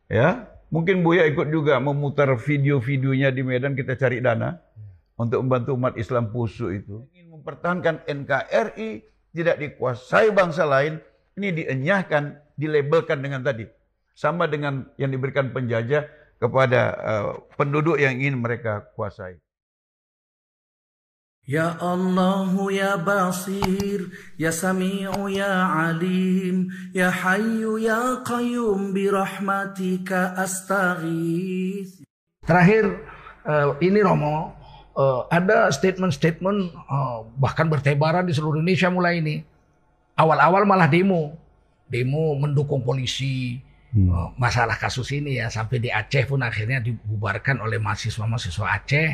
[0.09, 4.57] Ya, mungkin Buya ikut juga memutar video-videonya di Medan kita cari dana
[5.19, 7.03] untuk membantu umat Islam Poso itu.
[7.11, 8.89] Ingin mempertahankan NKRI
[9.35, 10.97] tidak dikuasai bangsa lain,
[11.35, 13.67] ini dienyahkan dilabelkan dengan tadi.
[14.15, 16.07] Sama dengan yang diberikan penjajah
[16.39, 19.39] kepada uh, penduduk yang ingin mereka kuasai.
[21.49, 25.49] Ya Allah ya Basir ya Sami'u ya
[25.89, 32.05] Alim ya Hayyu ya Qayyum bi rahmatika astaghith.
[32.45, 33.01] Terakhir
[33.49, 34.53] uh, ini Romo
[34.93, 39.41] uh, ada statement-statement uh, bahkan bertebaran di seluruh Indonesia mulai ini.
[40.21, 41.33] Awal-awal malah demo
[41.89, 43.57] demo mendukung polisi
[43.89, 44.05] hmm.
[44.05, 49.09] Eh, masalah kasus ini ya sampai di Aceh pun akhirnya dibubarkan oleh mahasiswa-mahasiswa Aceh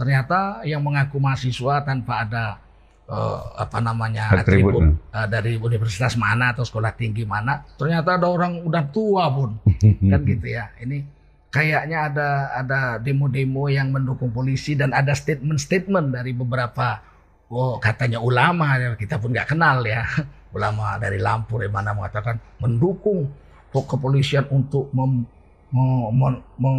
[0.00, 2.56] Ternyata yang mengaku mahasiswa tanpa ada
[3.04, 4.82] uh, apa namanya Atribut, atribut
[5.12, 9.60] uh, dari universitas mana atau sekolah tinggi mana, ternyata ada orang udah tua pun,
[10.10, 10.72] kan gitu ya.
[10.80, 11.04] Ini
[11.52, 12.28] kayaknya ada
[12.64, 17.02] ada demo-demo yang mendukung polisi dan ada statement-statement dari beberapa
[17.50, 20.06] oh katanya ulama kita pun nggak kenal ya.
[20.50, 23.30] Ulama dari Lampur yang mana mengatakan mendukung
[23.70, 25.22] kepolisian untuk mem,
[25.70, 26.78] mem, mem,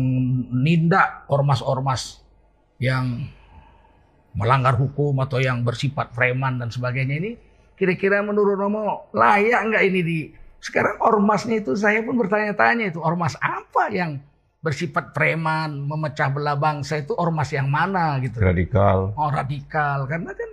[0.52, 2.21] menindak ormas-ormas
[2.82, 3.30] yang
[4.34, 7.32] melanggar hukum atau yang bersifat preman dan sebagainya ini
[7.78, 10.20] kira-kira menurut Romo layak nggak ini di
[10.62, 14.18] sekarang ormasnya itu saya pun bertanya-tanya itu ormas apa yang
[14.62, 18.38] bersifat preman memecah belah bangsa itu ormas yang mana gitu?
[18.38, 19.10] Radikal.
[19.18, 20.06] Oh radikal.
[20.06, 20.50] Karena kan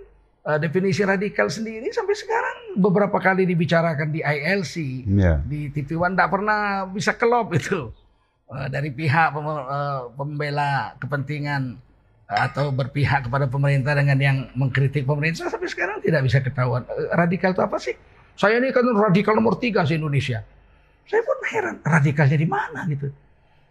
[0.49, 5.37] uh, definisi radikal sendiri sampai sekarang beberapa kali dibicarakan di ILC yeah.
[5.45, 7.93] di TV One tidak pernah bisa kelop itu.
[8.49, 11.77] Uh, dari pihak pem, uh, pembela kepentingan
[12.29, 16.85] atau berpihak kepada pemerintah dengan yang mengkritik pemerintah sampai sekarang tidak bisa ketahuan
[17.17, 17.97] radikal itu apa sih?
[18.37, 20.45] Saya ini kan radikal nomor tiga di Indonesia.
[21.09, 23.09] Saya pun heran radikalnya di mana gitu.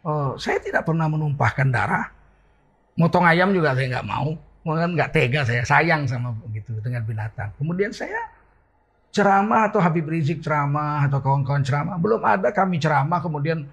[0.03, 2.11] Oh, saya tidak pernah menumpahkan darah.
[2.99, 4.35] Motong ayam juga saya nggak mau.
[4.67, 7.55] Mungkin nggak tega saya sayang sama gitu dengan binatang.
[7.57, 8.19] Kemudian saya
[9.15, 13.65] ceramah atau Habib Rizik ceramah atau kawan-kawan ceramah belum ada kami ceramah kemudian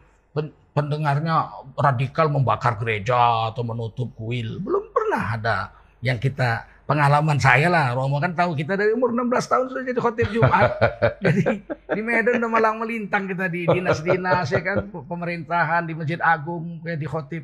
[0.76, 4.60] pendengarnya radikal membakar gereja atau menutup kuil.
[4.60, 5.58] Belum pernah ada
[6.04, 7.96] yang kita pengalaman saya lah.
[7.96, 10.76] Romo kan tahu kita dari umur 16 tahun sudah jadi khotib Jumat.
[11.24, 11.64] jadi
[11.96, 17.00] di Medan udah malang melintang kita di dinas-dinas ya kan pemerintahan di Masjid Agung kayak
[17.00, 17.44] di khotib.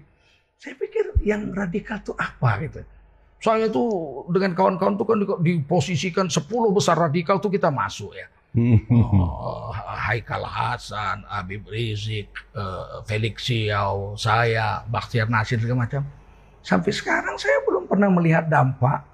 [0.60, 2.84] Saya pikir yang radikal itu apa gitu.
[3.42, 3.90] Saya tuh
[4.30, 11.24] dengan kawan-kawan tuh kan diposisikan 10 besar radikal tuh kita masuk ya oh, Haikal Hasan,
[11.24, 16.04] Habib Rizik, uh, Felix Xiao, saya, Bakhtiar Nasir segala macam.
[16.60, 19.08] Sampai sekarang saya belum pernah melihat dampak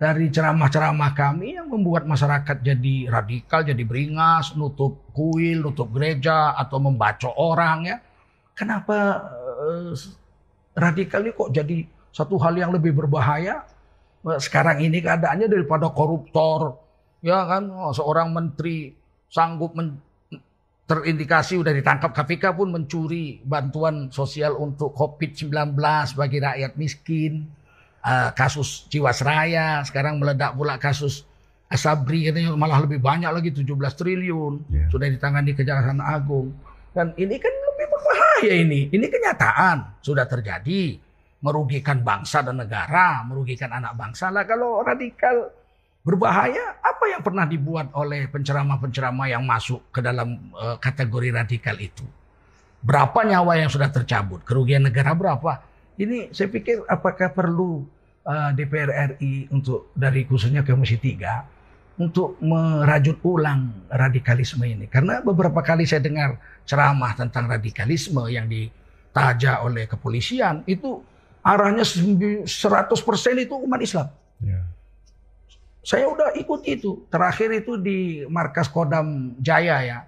[0.00, 6.80] dari ceramah-ceramah kami yang membuat masyarakat jadi radikal, jadi beringas, nutup kuil, nutup gereja atau
[6.80, 7.96] membaca orang ya.
[8.56, 8.96] Kenapa
[9.60, 9.92] uh,
[10.72, 13.60] radikal ini kok jadi satu hal yang lebih berbahaya?
[14.40, 16.89] Sekarang ini keadaannya daripada koruptor,
[17.20, 18.92] ya kan oh, seorang menteri
[19.30, 20.00] sanggup men,
[20.90, 25.78] terindikasi sudah ditangkap KPK pun mencuri bantuan sosial untuk COVID-19
[26.18, 27.46] bagi rakyat miskin.
[28.00, 31.28] Uh, kasus Jiwasraya, sekarang meledak pula kasus
[31.70, 34.88] Asabri katanya malah lebih banyak lagi 17 triliun yeah.
[34.90, 36.50] sudah ditangani Kejaksaan Agung.
[36.90, 38.80] Dan ini kan lebih berbahaya ini.
[38.90, 40.98] Ini kenyataan sudah terjadi
[41.38, 45.59] merugikan bangsa dan negara, merugikan anak bangsa lah kalau radikal
[46.00, 52.04] berbahaya apa yang pernah dibuat oleh penceramah-penceramah yang masuk ke dalam uh, kategori radikal itu.
[52.80, 55.60] Berapa nyawa yang sudah tercabut, kerugian negara berapa?
[56.00, 57.84] Ini saya pikir apakah perlu
[58.24, 64.88] uh, eh, DPR RI untuk dari khususnya Komisi 3 untuk merajut ulang radikalisme ini.
[64.88, 71.04] Karena beberapa kali saya dengar ceramah tentang radikalisme yang ditaja oleh kepolisian itu
[71.44, 72.48] arahnya 100%
[73.36, 74.08] itu umat Islam.
[74.40, 74.64] Yeah.
[75.80, 77.04] Saya udah ikut itu.
[77.08, 79.98] Terakhir itu di markas Kodam Jaya ya.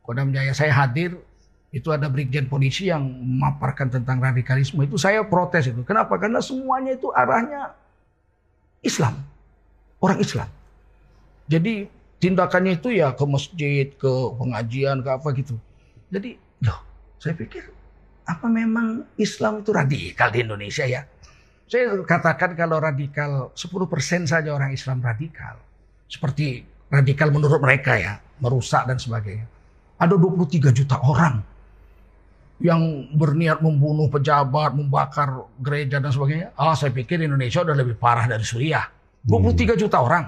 [0.00, 1.20] Kodam Jaya saya hadir.
[1.68, 4.80] Itu ada brigjen polisi yang memaparkan tentang radikalisme.
[4.88, 5.84] Itu saya protes itu.
[5.84, 6.16] Kenapa?
[6.16, 7.76] Karena semuanya itu arahnya
[8.80, 9.20] Islam.
[10.00, 10.48] Orang Islam.
[11.44, 15.60] Jadi tindakannya itu ya ke masjid, ke pengajian, ke apa gitu.
[16.08, 16.80] Jadi, loh,
[17.20, 17.68] saya pikir
[18.28, 21.04] apa memang Islam itu radikal di Indonesia ya?
[21.68, 25.60] Saya katakan kalau radikal 10% saja orang Islam radikal.
[26.08, 29.44] Seperti radikal menurut mereka ya, merusak dan sebagainya.
[30.00, 31.44] Ada 23 juta orang
[32.64, 36.56] yang berniat membunuh pejabat, membakar gereja dan sebagainya.
[36.56, 38.88] Ah, saya pikir Indonesia udah lebih parah dari Suriah.
[39.28, 40.24] 23 juta orang.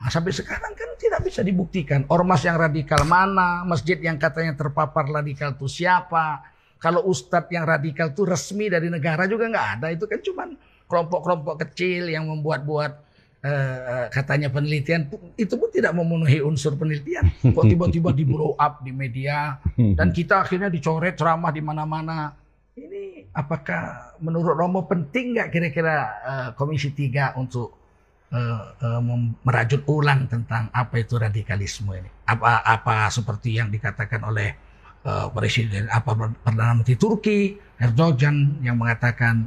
[0.00, 2.08] Nah, sampai sekarang kan tidak bisa dibuktikan.
[2.08, 6.53] Ormas yang radikal mana, masjid yang katanya terpapar radikal itu siapa,
[6.84, 9.88] kalau ustadz yang radikal itu resmi dari negara juga nggak ada.
[9.88, 10.52] Itu kan cuma
[10.84, 12.92] kelompok-kelompok kecil yang membuat-buat
[13.40, 15.08] uh, katanya penelitian.
[15.40, 17.32] Itu pun tidak memenuhi unsur penelitian.
[17.40, 19.56] Kok tiba-tiba di blow up di media.
[19.72, 22.36] Dan kita akhirnya dicoret ceramah di mana-mana.
[22.76, 27.80] Ini apakah menurut Romo penting nggak kira-kira uh, Komisi 3 untuk
[29.46, 32.10] merajut ulang tentang apa itu radikalisme ini?
[32.26, 34.63] Apa apa seperti yang dikatakan oleh
[35.04, 39.46] uh, presiden apa perdana menteri Turki Erdogan yang mengatakan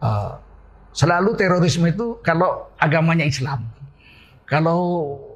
[0.00, 0.40] uh,
[0.96, 3.68] selalu terorisme itu kalau agamanya Islam.
[4.46, 4.78] Kalau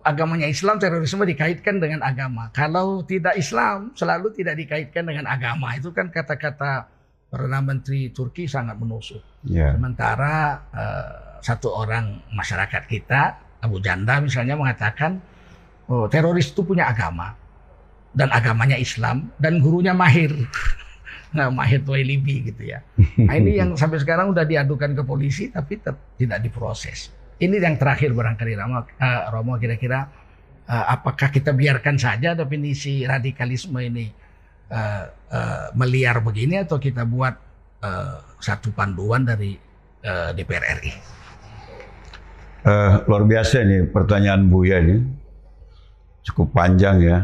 [0.06, 2.46] agamanya Islam terorisme dikaitkan dengan agama.
[2.54, 5.74] Kalau tidak Islam selalu tidak dikaitkan dengan agama.
[5.74, 6.86] Itu kan kata-kata
[7.26, 9.18] Perdana Menteri Turki sangat menusuk.
[9.50, 9.74] Ya.
[9.74, 11.10] Sementara eh,
[11.42, 13.22] satu orang masyarakat kita,
[13.62, 15.18] Abu Janda misalnya mengatakan,
[15.90, 17.39] oh, teroris itu punya agama
[18.14, 20.34] dan agamanya Islam dan gurunya Mahir.
[21.30, 22.82] Nah, Mahir Tuwailibi gitu ya.
[23.22, 25.78] Nah, ini yang sampai sekarang udah diadukan ke polisi tapi
[26.18, 27.14] tidak diproses.
[27.38, 30.10] Ini yang terakhir barangkali Romo, eh, Romo kira-kira
[30.66, 34.10] eh, apakah kita biarkan saja definisi radikalisme ini
[34.74, 37.34] eh, eh, meliar begini atau kita buat
[37.78, 39.54] eh, satu panduan dari
[40.02, 40.92] eh, DPR RI?
[42.60, 45.00] Eh, luar biasa nih pertanyaan Buya ini.
[46.26, 47.18] Cukup panjang ya.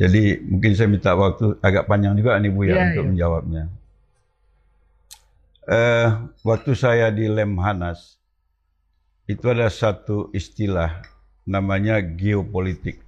[0.00, 3.10] Jadi mungkin saya minta waktu agak panjang juga nih Buya Iya, untuk iya.
[3.12, 3.64] menjawabnya.
[5.68, 6.08] Eh,
[6.40, 8.16] waktu saya di Lemhanas
[9.28, 11.04] itu ada satu istilah
[11.44, 13.04] namanya geopolitik.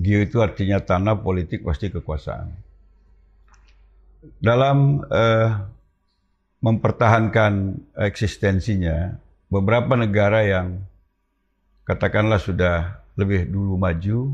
[0.00, 2.48] Geo itu artinya tanah, politik pasti kekuasaan.
[4.40, 5.50] Dalam eh,
[6.64, 7.76] mempertahankan
[8.08, 9.20] eksistensinya,
[9.52, 10.80] beberapa negara yang
[11.84, 14.32] katakanlah sudah lebih dulu maju,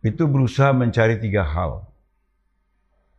[0.00, 1.84] itu berusaha mencari tiga hal.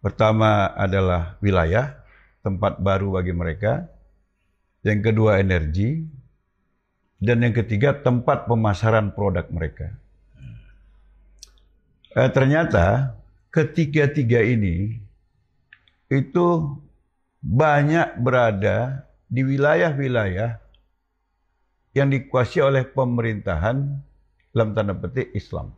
[0.02, 1.94] Pertama adalah wilayah,
[2.42, 3.86] tempat baru bagi mereka.
[4.82, 6.02] Yang kedua energi.
[7.22, 9.94] Dan yang ketiga tempat pemasaran produk mereka.
[12.18, 13.14] Eh, ternyata
[13.54, 14.98] ketiga-tiga ini
[16.10, 16.48] itu
[17.46, 20.58] banyak berada di wilayah-wilayah
[21.94, 24.02] yang dikuasai oleh pemerintahan
[24.50, 25.72] dalam tanda petik Islam.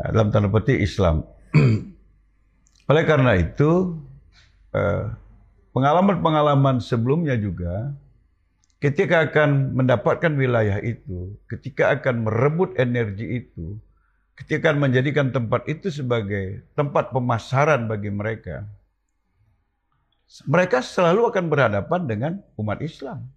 [0.00, 1.28] Dalam tanda petik Islam.
[2.90, 4.00] oleh karena itu,
[4.72, 5.04] eh,
[5.76, 7.92] pengalaman-pengalaman sebelumnya juga,
[8.80, 13.76] ketika akan mendapatkan wilayah itu, ketika akan merebut energi itu,
[14.40, 18.64] ketika akan menjadikan tempat itu sebagai tempat pemasaran bagi mereka,
[20.48, 23.28] mereka selalu akan berhadapan dengan umat Islam.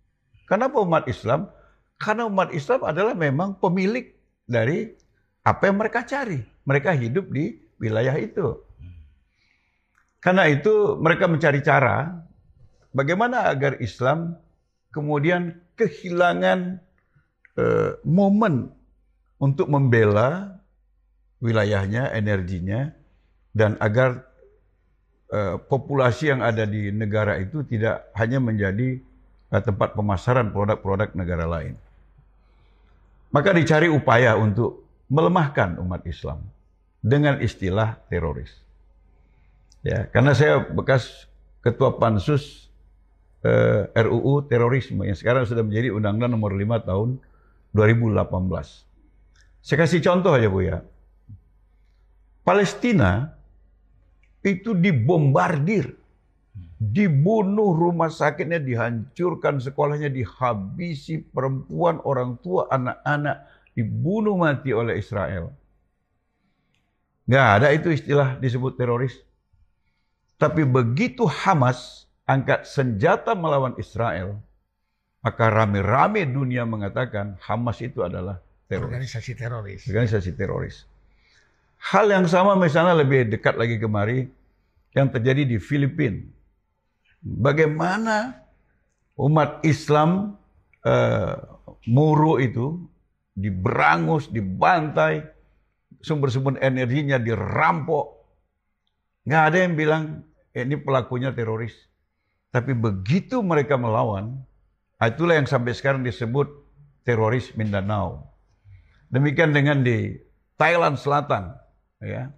[0.47, 1.49] Kenapa umat Islam?
[1.97, 4.13] Karena umat Islam adalah memang pemilik
[4.47, 4.93] dari
[5.43, 6.52] apa yang mereka cari.
[6.63, 8.59] Mereka hidup di wilayah itu.
[10.23, 12.23] Karena itu mereka mencari cara
[12.95, 14.39] bagaimana agar Islam
[14.95, 16.79] kemudian kehilangan
[17.59, 18.71] eh, momen
[19.41, 20.63] untuk membela
[21.43, 22.95] wilayahnya, energinya,
[23.51, 24.23] dan agar
[25.27, 29.03] eh, populasi yang ada di negara itu tidak hanya menjadi
[29.51, 31.75] eh, tempat pemasaran produk-produk negara lain.
[33.33, 34.82] Maka dicari upaya untuk
[35.13, 36.41] melemahkan umat Islam
[37.05, 38.49] dengan istilah teroris.
[39.85, 41.29] Ya, karena saya bekas
[41.61, 42.73] ketua pansus
[43.45, 47.09] eh, RUU terorisme yang sekarang sudah menjadi Undang-Undang Nomor 5 Tahun
[47.77, 49.61] 2018.
[49.61, 50.81] Saya kasih contoh aja Bu ya.
[52.43, 53.37] Palestina
[54.43, 55.95] itu dibombardir,
[56.75, 65.53] dibunuh rumah sakitnya, dihancurkan sekolahnya, dihabisi perempuan, orang tua, anak-anak, dibunuh mati oleh Israel.
[67.25, 69.15] Nggak ada itu istilah disebut teroris.
[70.37, 74.39] Tapi begitu Hamas angkat senjata melawan Israel,
[75.23, 78.91] maka rame-rame dunia mengatakan Hamas itu adalah teroris.
[78.91, 79.81] Organisasi teroris.
[79.87, 80.75] Organisasi teroris.
[81.83, 84.27] Hal yang sama misalnya lebih dekat lagi kemari
[84.95, 86.23] yang terjadi di Filipina.
[87.23, 88.35] Bagaimana
[89.15, 90.35] umat Islam
[90.83, 91.35] eh,
[91.87, 92.83] Moro itu
[93.33, 95.25] diberangus, dibantai,
[95.99, 98.21] sumber-sumber energinya dirampok.
[99.25, 100.03] Nggak ada yang bilang
[100.53, 101.73] "Eh, ini pelakunya teroris.
[102.53, 104.37] Tapi begitu mereka melawan,
[105.01, 106.45] ah, itulah yang sampai sekarang disebut
[107.01, 108.29] teroris Mindanao.
[109.09, 110.21] Demikian dengan di
[110.57, 111.57] Thailand Selatan,
[111.97, 112.29] ya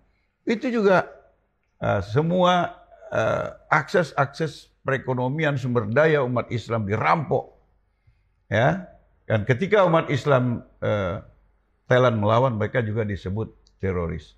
[0.46, 1.10] itu juga
[1.82, 2.78] uh, semua
[3.10, 7.50] uh, akses-akses perekonomian sumber daya umat Islam dirampok,
[8.48, 8.86] ya.
[9.26, 11.22] Dan ketika umat Islam uh,
[11.90, 13.50] Thailand melawan, mereka juga disebut
[13.82, 14.38] teroris.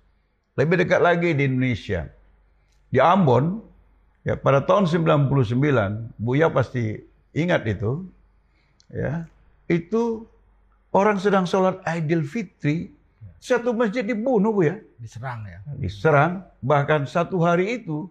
[0.56, 2.08] Lebih dekat lagi di Indonesia,
[2.88, 3.60] di Ambon,
[4.24, 6.98] ya pada tahun 99, Buya pasti
[7.36, 8.08] ingat itu,
[8.90, 9.28] ya
[9.68, 10.24] itu
[10.90, 12.90] orang sedang sholat Idul Fitri,
[13.38, 15.58] satu masjid dibunuh bu ya, Diserang ya.
[15.78, 18.10] diserang, bahkan satu hari itu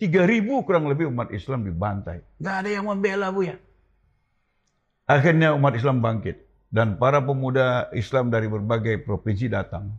[0.00, 2.24] 3000 kurang lebih umat Islam dibantai.
[2.40, 3.56] Nggak ada yang membela bu ya.
[5.10, 6.38] Akhirnya umat Islam bangkit
[6.70, 9.90] dan para pemuda Islam dari berbagai provinsi datang.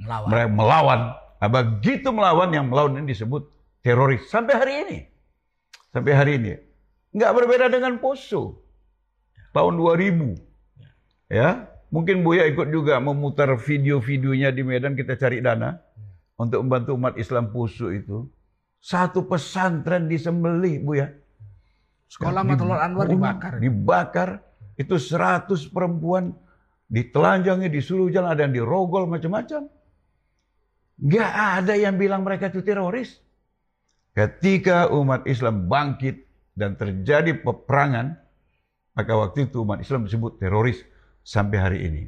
[0.00, 0.28] Melawan.
[0.32, 1.00] Mereka melawan.
[1.36, 3.52] Nah, begitu melawan yang melawan ini disebut
[3.84, 4.98] teroris sampai hari ini.
[5.92, 6.56] Sampai hari ini.
[7.12, 8.64] Nggak berbeda dengan Poso.
[9.52, 10.40] Tahun 2000.
[11.28, 15.76] Ya, mungkin Buya ikut juga memutar video-videonya di Medan kita cari dana
[16.40, 18.24] untuk membantu umat Islam Poso itu.
[18.80, 21.12] Satu pesantren disembelih, Bu ya.
[22.06, 23.52] Sekolah Matlul Anwar dibakar.
[23.58, 24.45] Dibakar.
[24.76, 26.36] Itu 100 perempuan
[26.86, 29.66] ditelanjangi, disuruh jalan, ada yang dirogol macam-macam.
[30.96, 33.20] Gak ada yang bilang mereka itu teroris.
[34.16, 36.24] Ketika umat Islam bangkit
[36.56, 38.16] dan terjadi peperangan,
[38.96, 40.80] maka waktu itu umat Islam disebut teroris
[41.20, 42.02] sampai hari ini.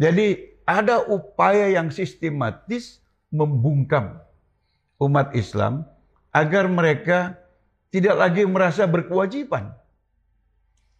[0.00, 4.16] Jadi ada upaya yang sistematis membungkam
[4.96, 5.84] umat Islam
[6.32, 7.36] agar mereka
[7.92, 9.76] tidak lagi merasa berkewajiban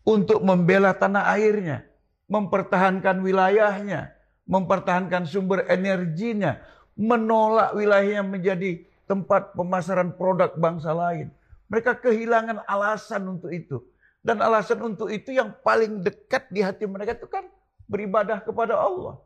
[0.03, 1.86] untuk membela tanah airnya,
[2.26, 4.14] mempertahankan wilayahnya,
[4.46, 6.59] mempertahankan sumber energinya,
[6.98, 11.30] menolak wilayahnya menjadi tempat pemasaran produk bangsa lain.
[11.70, 13.80] Mereka kehilangan alasan untuk itu.
[14.22, 17.42] Dan alasan untuk itu yang paling dekat di hati mereka itu kan
[17.90, 19.18] beribadah kepada Allah.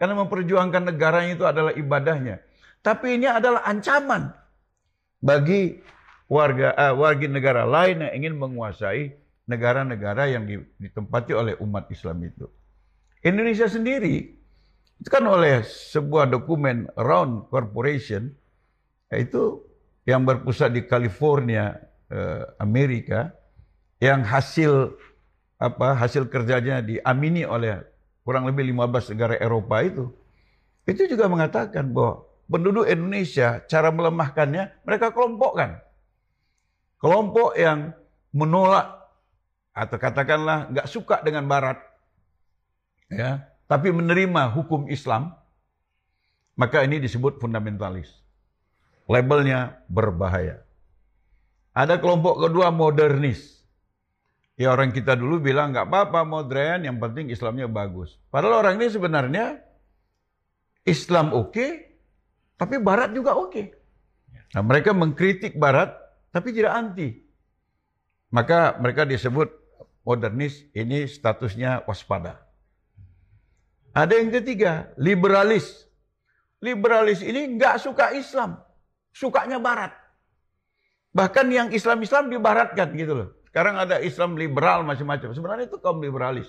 [0.00, 2.40] Karena memperjuangkan negaranya itu adalah ibadahnya.
[2.80, 4.32] Tapi ini adalah ancaman
[5.18, 5.82] bagi
[6.30, 9.18] warga eh, warga negara lain yang ingin menguasai
[9.48, 12.46] negara-negara yang di- ditempati oleh umat Islam itu.
[13.24, 14.38] Indonesia sendiri
[14.98, 18.30] itu kan oleh sebuah dokumen Round Corporation
[19.10, 19.64] itu
[20.04, 21.80] yang berpusat di California,
[22.12, 23.32] eh, Amerika,
[23.98, 24.94] yang hasil
[25.58, 27.82] apa hasil kerjanya diamini oleh
[28.22, 30.12] kurang lebih 15 negara Eropa itu.
[30.86, 35.82] Itu juga mengatakan bahwa penduduk Indonesia cara melemahkannya mereka kelompokkan.
[36.98, 37.94] Kelompok yang
[38.34, 38.97] menolak
[39.78, 41.78] atau katakanlah nggak suka dengan Barat,
[43.06, 45.38] ya, tapi menerima hukum Islam,
[46.58, 48.10] maka ini disebut fundamentalis.
[49.06, 50.66] Labelnya berbahaya.
[51.72, 53.62] Ada kelompok kedua modernis.
[54.58, 58.18] Ya orang kita dulu bilang nggak apa-apa modern, yang penting Islamnya bagus.
[58.34, 59.62] Padahal orang ini sebenarnya
[60.82, 61.66] Islam oke,
[62.58, 63.62] tapi Barat juga oke.
[64.58, 65.94] Nah, mereka mengkritik Barat,
[66.34, 67.14] tapi tidak anti.
[68.34, 69.48] Maka mereka disebut
[70.08, 72.40] modernis, ini statusnya waspada.
[73.92, 75.84] Ada yang ketiga, liberalis.
[76.64, 78.56] Liberalis ini nggak suka Islam,
[79.12, 79.92] sukanya Barat.
[81.12, 83.28] Bahkan yang Islam-Islam dibaratkan gitu loh.
[83.48, 85.32] Sekarang ada Islam liberal macam-macam.
[85.36, 86.48] Sebenarnya itu kaum liberalis.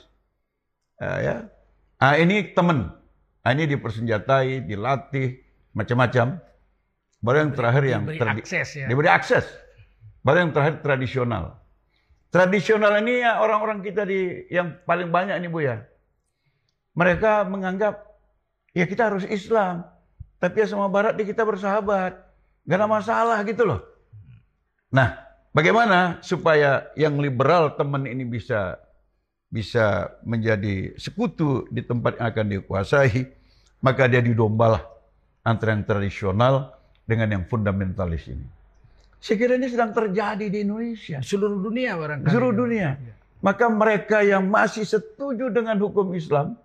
[1.00, 1.36] Ah, ya.
[2.00, 2.92] Ah, ini teman.
[3.44, 5.40] Ah, ini dipersenjatai, dilatih,
[5.76, 6.44] macam-macam.
[7.20, 8.88] Baru yang terakhir yang Diberi akses ya.
[8.88, 9.46] diberi akses.
[10.24, 11.60] Baru yang terakhir tradisional.
[12.30, 15.82] Tradisional ini ya orang-orang kita di yang paling banyak ini Bu ya.
[16.94, 18.06] Mereka menganggap
[18.78, 19.82] ya kita harus Islam,
[20.38, 22.22] tapi ya sama Barat di kita bersahabat,
[22.70, 23.82] nggak ada masalah gitu loh.
[24.94, 25.18] Nah,
[25.58, 28.78] bagaimana supaya yang liberal teman ini bisa
[29.50, 33.26] bisa menjadi sekutu di tempat yang akan dikuasai,
[33.82, 34.86] maka dia didombalah
[35.42, 36.78] antara yang tradisional
[37.10, 38.59] dengan yang fundamentalis ini.
[39.20, 41.20] Saya kira ini sedang terjadi di Indonesia.
[41.20, 42.32] Seluruh dunia barangkali.
[42.32, 42.90] Seluruh dunia.
[43.40, 46.60] Maka mereka yang masih setuju dengan hukum Islam,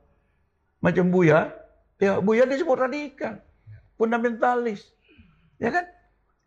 [0.83, 1.55] macam Buya,
[2.03, 3.39] ya Buya disebut radikal,
[3.95, 4.83] fundamentalis.
[5.63, 5.87] Ya kan?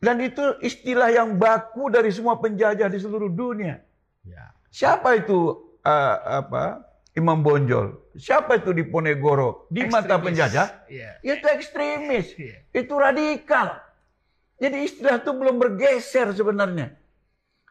[0.03, 3.81] Dan itu istilah yang baku dari semua penjajah di seluruh dunia.
[4.27, 4.51] Ya.
[4.67, 6.85] Siapa itu uh, apa?
[7.17, 8.13] Imam Bonjol.
[8.13, 9.65] Siapa itu di Ponegoro?
[9.73, 10.85] Di mata penjajah?
[10.85, 11.17] Iya.
[11.25, 12.37] Itu ekstremis.
[12.37, 12.61] Iya.
[12.69, 13.81] Itu radikal.
[14.57, 16.97] Jadi istilah itu belum bergeser sebenarnya.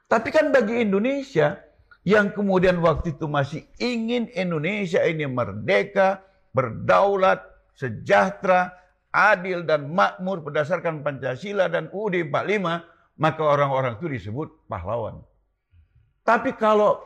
[0.07, 1.59] Tapi kan bagi Indonesia
[2.07, 6.23] yang kemudian waktu itu masih ingin Indonesia ini merdeka,
[6.55, 7.43] berdaulat,
[7.75, 8.71] sejahtera,
[9.11, 15.19] adil dan makmur berdasarkan Pancasila dan UUD 45, maka orang-orang itu disebut pahlawan.
[16.23, 17.03] Tapi kalau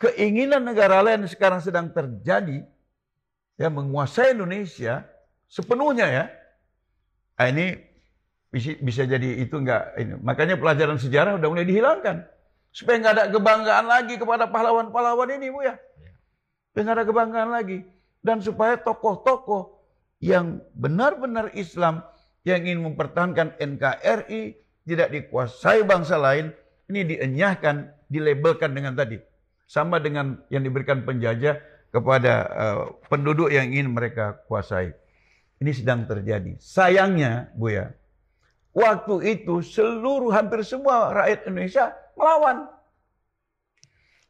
[0.00, 2.64] keinginan negara lain sekarang sedang terjadi,
[3.60, 5.04] ya menguasai Indonesia
[5.44, 6.24] sepenuhnya ya,
[7.36, 7.93] ah, ini
[8.54, 10.14] bisa, jadi itu enggak ini.
[10.22, 12.22] Makanya pelajaran sejarah udah mulai dihilangkan.
[12.70, 15.74] Supaya nggak ada kebanggaan lagi kepada pahlawan-pahlawan ini, Bu ya.
[16.70, 17.82] Supaya ada kebanggaan lagi.
[18.22, 19.74] Dan supaya tokoh-tokoh
[20.22, 22.06] yang benar-benar Islam
[22.46, 24.42] yang ingin mempertahankan NKRI
[24.84, 26.52] tidak dikuasai bangsa lain,
[26.88, 29.20] ini dienyahkan, dilabelkan dengan tadi.
[29.64, 34.92] Sama dengan yang diberikan penjajah kepada eh, penduduk yang ingin mereka kuasai.
[35.62, 36.58] Ini sedang terjadi.
[36.60, 37.94] Sayangnya, Bu ya,
[38.74, 42.66] waktu itu seluruh hampir semua rakyat Indonesia melawan.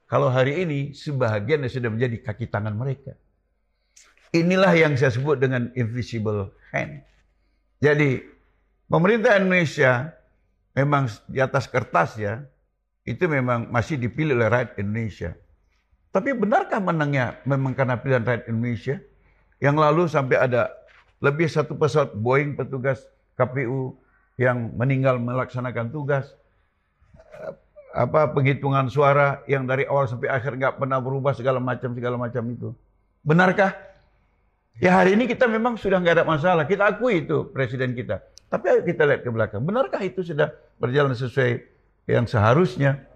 [0.04, 3.16] Kalau hari ini sebahagian sudah menjadi kaki tangan mereka.
[4.36, 7.02] Inilah yang saya sebut dengan invisible hand.
[7.80, 8.20] Jadi
[8.86, 10.12] pemerintah Indonesia
[10.76, 12.44] memang di atas kertas ya,
[13.08, 15.32] itu memang masih dipilih oleh rakyat Indonesia.
[16.14, 18.96] Tapi benarkah menangnya memang karena pilihan rakyat Indonesia?
[19.58, 20.70] Yang lalu sampai ada
[21.18, 23.02] lebih satu pesawat Boeing petugas
[23.34, 23.96] KPU
[24.40, 26.34] yang meninggal melaksanakan tugas.
[27.94, 32.42] Apa penghitungan suara yang dari awal sampai akhir nggak pernah berubah segala macam segala macam
[32.50, 32.74] itu.
[33.22, 33.70] Benarkah?
[34.82, 36.66] Ya hari ini kita memang sudah nggak ada masalah.
[36.66, 38.18] Kita akui itu presiden kita.
[38.50, 39.62] Tapi ayo kita lihat ke belakang.
[39.62, 40.50] Benarkah itu sudah
[40.82, 41.62] berjalan sesuai
[42.10, 43.06] yang seharusnya?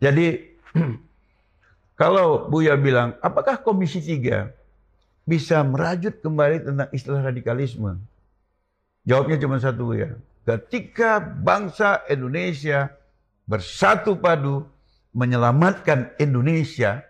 [0.00, 0.56] Jadi
[2.00, 8.00] kalau Buya bilang, apakah Komisi 3 bisa merajut kembali tentang istilah radikalisme?
[9.04, 10.16] Jawabnya cuma satu ya.
[10.44, 12.92] Ketika bangsa Indonesia
[13.48, 14.68] bersatu padu
[15.16, 17.00] menyelamatkan Indonesia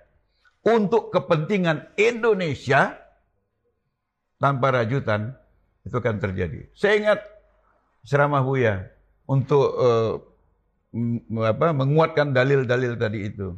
[0.62, 2.94] untuk kepentingan Indonesia
[4.38, 5.34] tanpa rajutan
[5.84, 6.70] itu akan terjadi.
[6.72, 7.20] Saya ingat
[8.06, 8.88] ceramah Buya
[9.28, 10.20] untuk uh,
[11.44, 13.56] apa, menguatkan dalil-dalil tadi itu.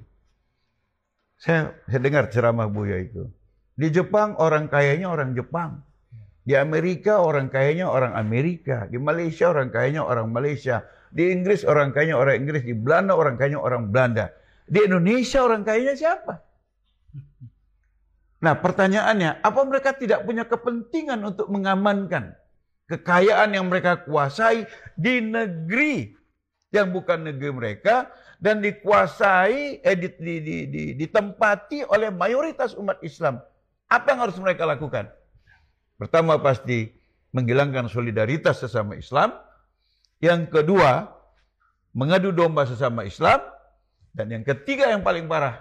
[1.37, 3.29] Saya, saya dengar ceramah Buya itu.
[3.77, 5.85] Di Jepang orang kayanya orang Jepang.
[6.47, 8.87] Di Amerika orang kayanya orang Amerika.
[8.87, 10.87] Di Malaysia orang kayanya orang Malaysia.
[11.11, 12.63] Di Inggris orang kayanya orang Inggris.
[12.63, 14.31] Di Belanda orang kayanya orang Belanda.
[14.71, 16.39] Di Indonesia orang kayanya siapa?
[18.47, 22.39] Nah pertanyaannya, apa mereka tidak punya kepentingan untuk mengamankan
[22.87, 26.15] kekayaan yang mereka kuasai di negeri
[26.71, 33.01] yang bukan negeri mereka dan dikuasai, eh, di, di, di, di, ditempati oleh mayoritas umat
[33.03, 33.41] Islam.
[33.91, 35.09] Apa yang harus mereka lakukan?
[35.97, 36.93] Pertama pasti
[37.33, 39.33] menghilangkan solidaritas sesama Islam.
[40.21, 41.09] Yang kedua,
[41.97, 43.41] mengadu domba sesama Islam.
[44.17, 45.61] Dan yang ketiga yang paling parah,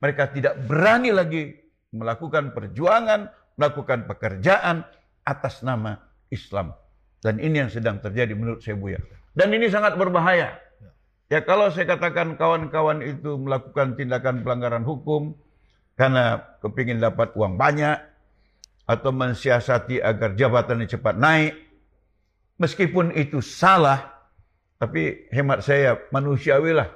[0.00, 1.52] mereka tidak berani lagi
[1.92, 3.28] melakukan perjuangan,
[3.60, 4.84] melakukan pekerjaan
[5.28, 6.00] atas nama
[6.32, 6.72] Islam.
[7.20, 8.98] Dan ini yang sedang terjadi menurut saya Buya.
[9.36, 10.56] Dan ini sangat berbahaya.
[11.32, 15.32] Ya kalau saya katakan kawan-kawan itu melakukan tindakan pelanggaran hukum
[15.96, 17.96] karena kepingin dapat uang banyak,
[18.86, 21.54] atau mensiasati agar jabatannya cepat naik.
[22.58, 24.12] Meskipun itu salah,
[24.78, 26.90] tapi hemat saya manusiawi lah.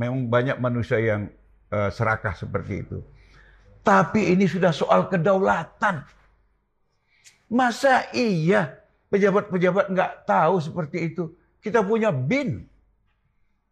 [0.00, 1.28] Memang banyak manusia yang
[1.70, 2.98] uh, serakah seperti itu.
[3.84, 6.08] Tapi ini sudah soal kedaulatan.
[7.52, 8.80] Masa iya
[9.12, 11.36] pejabat-pejabat nggak tahu seperti itu?
[11.60, 12.64] Kita punya BIN.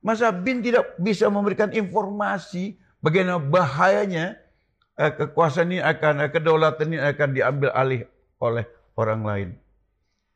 [0.05, 4.42] Masa BIN tidak bisa memberikan informasi bagaimana bahayanya
[5.11, 8.07] kekuasaan ini akan, eh, kedaulatan ini akan diambil alih
[8.39, 9.49] oleh orang lain.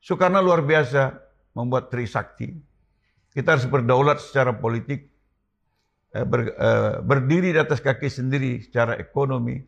[0.03, 1.15] Soekarno luar biasa
[1.55, 2.51] membuat Trisakti.
[3.31, 5.07] Kita harus berdaulat secara politik,
[6.15, 9.61] eh, ber, eh, berdiri di atas kaki sendiri secara ekonomi,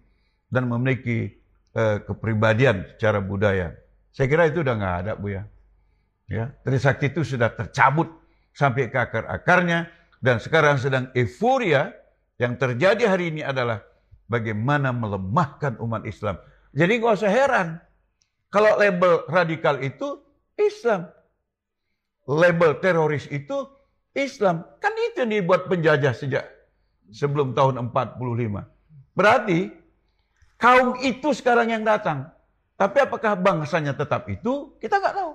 [0.49, 1.37] dan memiliki
[1.77, 3.71] eh, kepribadian secara budaya.
[4.11, 5.45] Saya kira itu udah nggak ada, Bu ya.
[6.27, 8.09] Ya, Trisakti itu sudah tercabut
[8.57, 9.87] sampai ke akar-akarnya
[10.19, 11.95] dan sekarang sedang euforia
[12.37, 13.85] yang terjadi hari ini adalah
[14.29, 16.39] bagaimana melemahkan umat Islam.
[16.77, 17.81] Jadi nggak usah heran
[18.53, 20.21] kalau label radikal itu
[20.57, 21.09] Islam,
[22.29, 23.69] label teroris itu
[24.17, 24.65] Islam.
[24.81, 26.45] Kan itu yang dibuat penjajah sejak
[27.13, 28.65] sebelum tahun 45.
[29.17, 29.73] Berarti
[30.61, 32.29] kaum itu sekarang yang datang.
[32.79, 34.79] Tapi apakah bangsanya tetap itu?
[34.79, 35.33] Kita nggak tahu.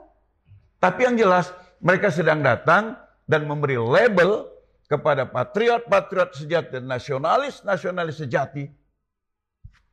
[0.80, 1.52] Tapi yang jelas
[1.84, 2.96] mereka sedang datang
[3.28, 4.48] dan memberi label
[4.88, 8.68] kepada patriot-patriot sejati, nasionalis-nasionalis sejati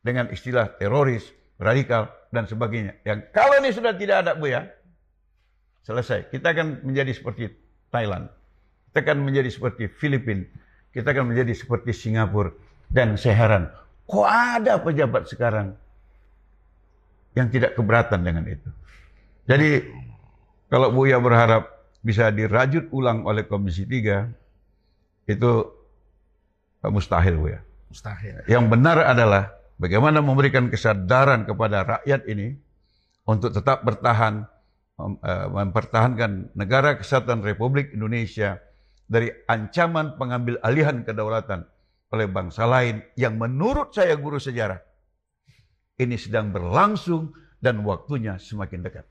[0.00, 1.28] dengan istilah teroris,
[1.60, 2.96] radikal, dan sebagainya.
[3.04, 4.64] Yang kalau ini sudah tidak ada, Bu ya,
[5.84, 6.32] selesai.
[6.32, 7.52] Kita akan menjadi seperti
[7.92, 8.32] Thailand.
[8.90, 10.46] Kita akan menjadi seperti Filipina.
[10.90, 12.50] Kita akan menjadi seperti Singapura.
[12.90, 13.70] Dan saya heran,
[14.10, 15.78] kok ada pejabat sekarang
[17.38, 18.66] yang tidak keberatan dengan itu.
[19.46, 19.86] Jadi,
[20.66, 21.70] kalau Buya berharap
[22.02, 24.26] bisa dirajut ulang oleh Komisi 3,
[25.30, 25.50] itu
[26.90, 27.60] mustahil Buya.
[27.90, 28.42] Mustahil.
[28.50, 32.52] Yang benar adalah Bagaimana memberikan kesadaran kepada rakyat ini
[33.24, 34.44] untuk tetap bertahan,
[35.00, 38.60] eh, mempertahankan negara kesatuan Republik Indonesia
[39.08, 41.64] dari ancaman pengambil alihan kedaulatan
[42.12, 44.76] oleh bangsa lain yang menurut saya guru sejarah
[45.96, 49.08] ini sedang berlangsung dan waktunya semakin dekat.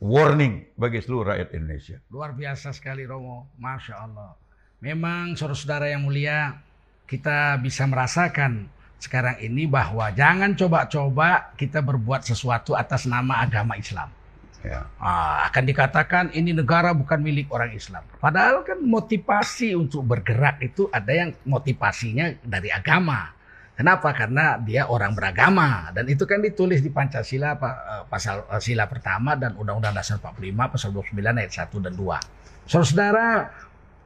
[0.00, 1.96] Warning bagi seluruh rakyat Indonesia.
[2.08, 4.32] Luar biasa sekali Romo, Masya Allah.
[4.80, 6.56] Memang saudara-saudara yang mulia,
[7.04, 14.12] kita bisa merasakan sekarang ini bahwa jangan coba-coba kita berbuat sesuatu atas nama agama Islam.
[14.60, 14.84] Ya.
[15.00, 18.04] Ah, akan dikatakan ini negara bukan milik orang Islam.
[18.20, 23.32] Padahal kan motivasi untuk bergerak itu ada yang motivasinya dari agama.
[23.72, 24.12] Kenapa?
[24.12, 29.32] Karena dia orang beragama dan itu kan ditulis di Pancasila eh, pasal eh, sila pertama
[29.32, 32.68] dan Undang-Undang Dasar 45 pasal 29 ayat 1 dan 2.
[32.68, 33.28] Saudara-saudara,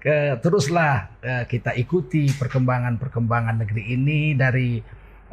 [0.04, 4.76] ke, teruslah uh, kita ikuti perkembangan-perkembangan negeri ini dari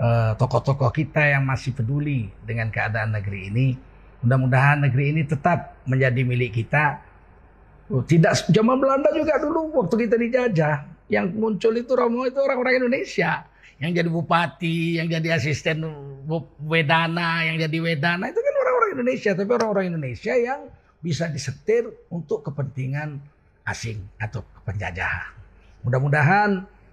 [0.02, 3.68] eh, tokoh-tokoh kita yang masih peduli dengan keadaan negeri ini.
[4.24, 7.04] Mudah-mudahan negeri ini tetap menjadi milik kita.
[7.92, 10.76] Tidak zaman Belanda juga dulu waktu kita dijajah,
[11.12, 13.44] yang muncul itu Romo itu orang-orang Indonesia.
[13.82, 15.84] Yang jadi bupati, yang jadi asisten
[16.64, 20.70] wedana, yang jadi wedana itu kan orang-orang Indonesia, tapi orang-orang Indonesia yang
[21.02, 23.20] bisa disetir untuk kepentingan
[23.66, 25.30] asing atau penjajahan.
[25.84, 26.50] Mudah-mudahan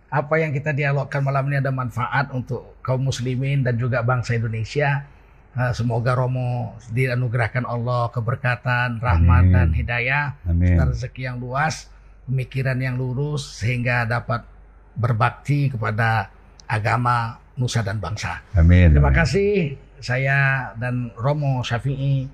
[0.08, 5.04] apa yang kita dialogkan malam ini ada manfaat untuk kaum muslimin dan juga bangsa Indonesia.
[5.52, 9.54] Eh, semoga Romo dianugerahkan Allah keberkatan, rahmat Amin.
[9.54, 11.88] dan hidayah, serta rezeki yang luas,
[12.24, 14.44] pemikiran yang lurus sehingga dapat
[14.96, 16.30] berbakti kepada
[16.68, 18.44] agama nusa dan bangsa.
[18.54, 18.94] Amin.
[18.94, 22.30] Terima kasih saya dan Romo Syafi'i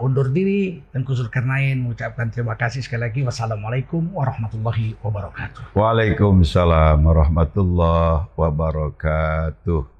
[0.00, 3.20] undur diri dan Kuzul Karnain mengucapkan terima kasih sekali lagi.
[3.20, 5.76] Wassalamualaikum warahmatullahi wabarakatuh.
[5.76, 9.94] Waalaikumsalam warahmatullahi wabarakatuh.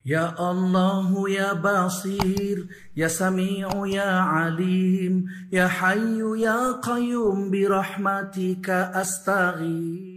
[0.00, 2.56] يا الله يا بصير
[2.96, 10.13] يا سميع يا عليم يا حي يا قيوم برحمتك استغيث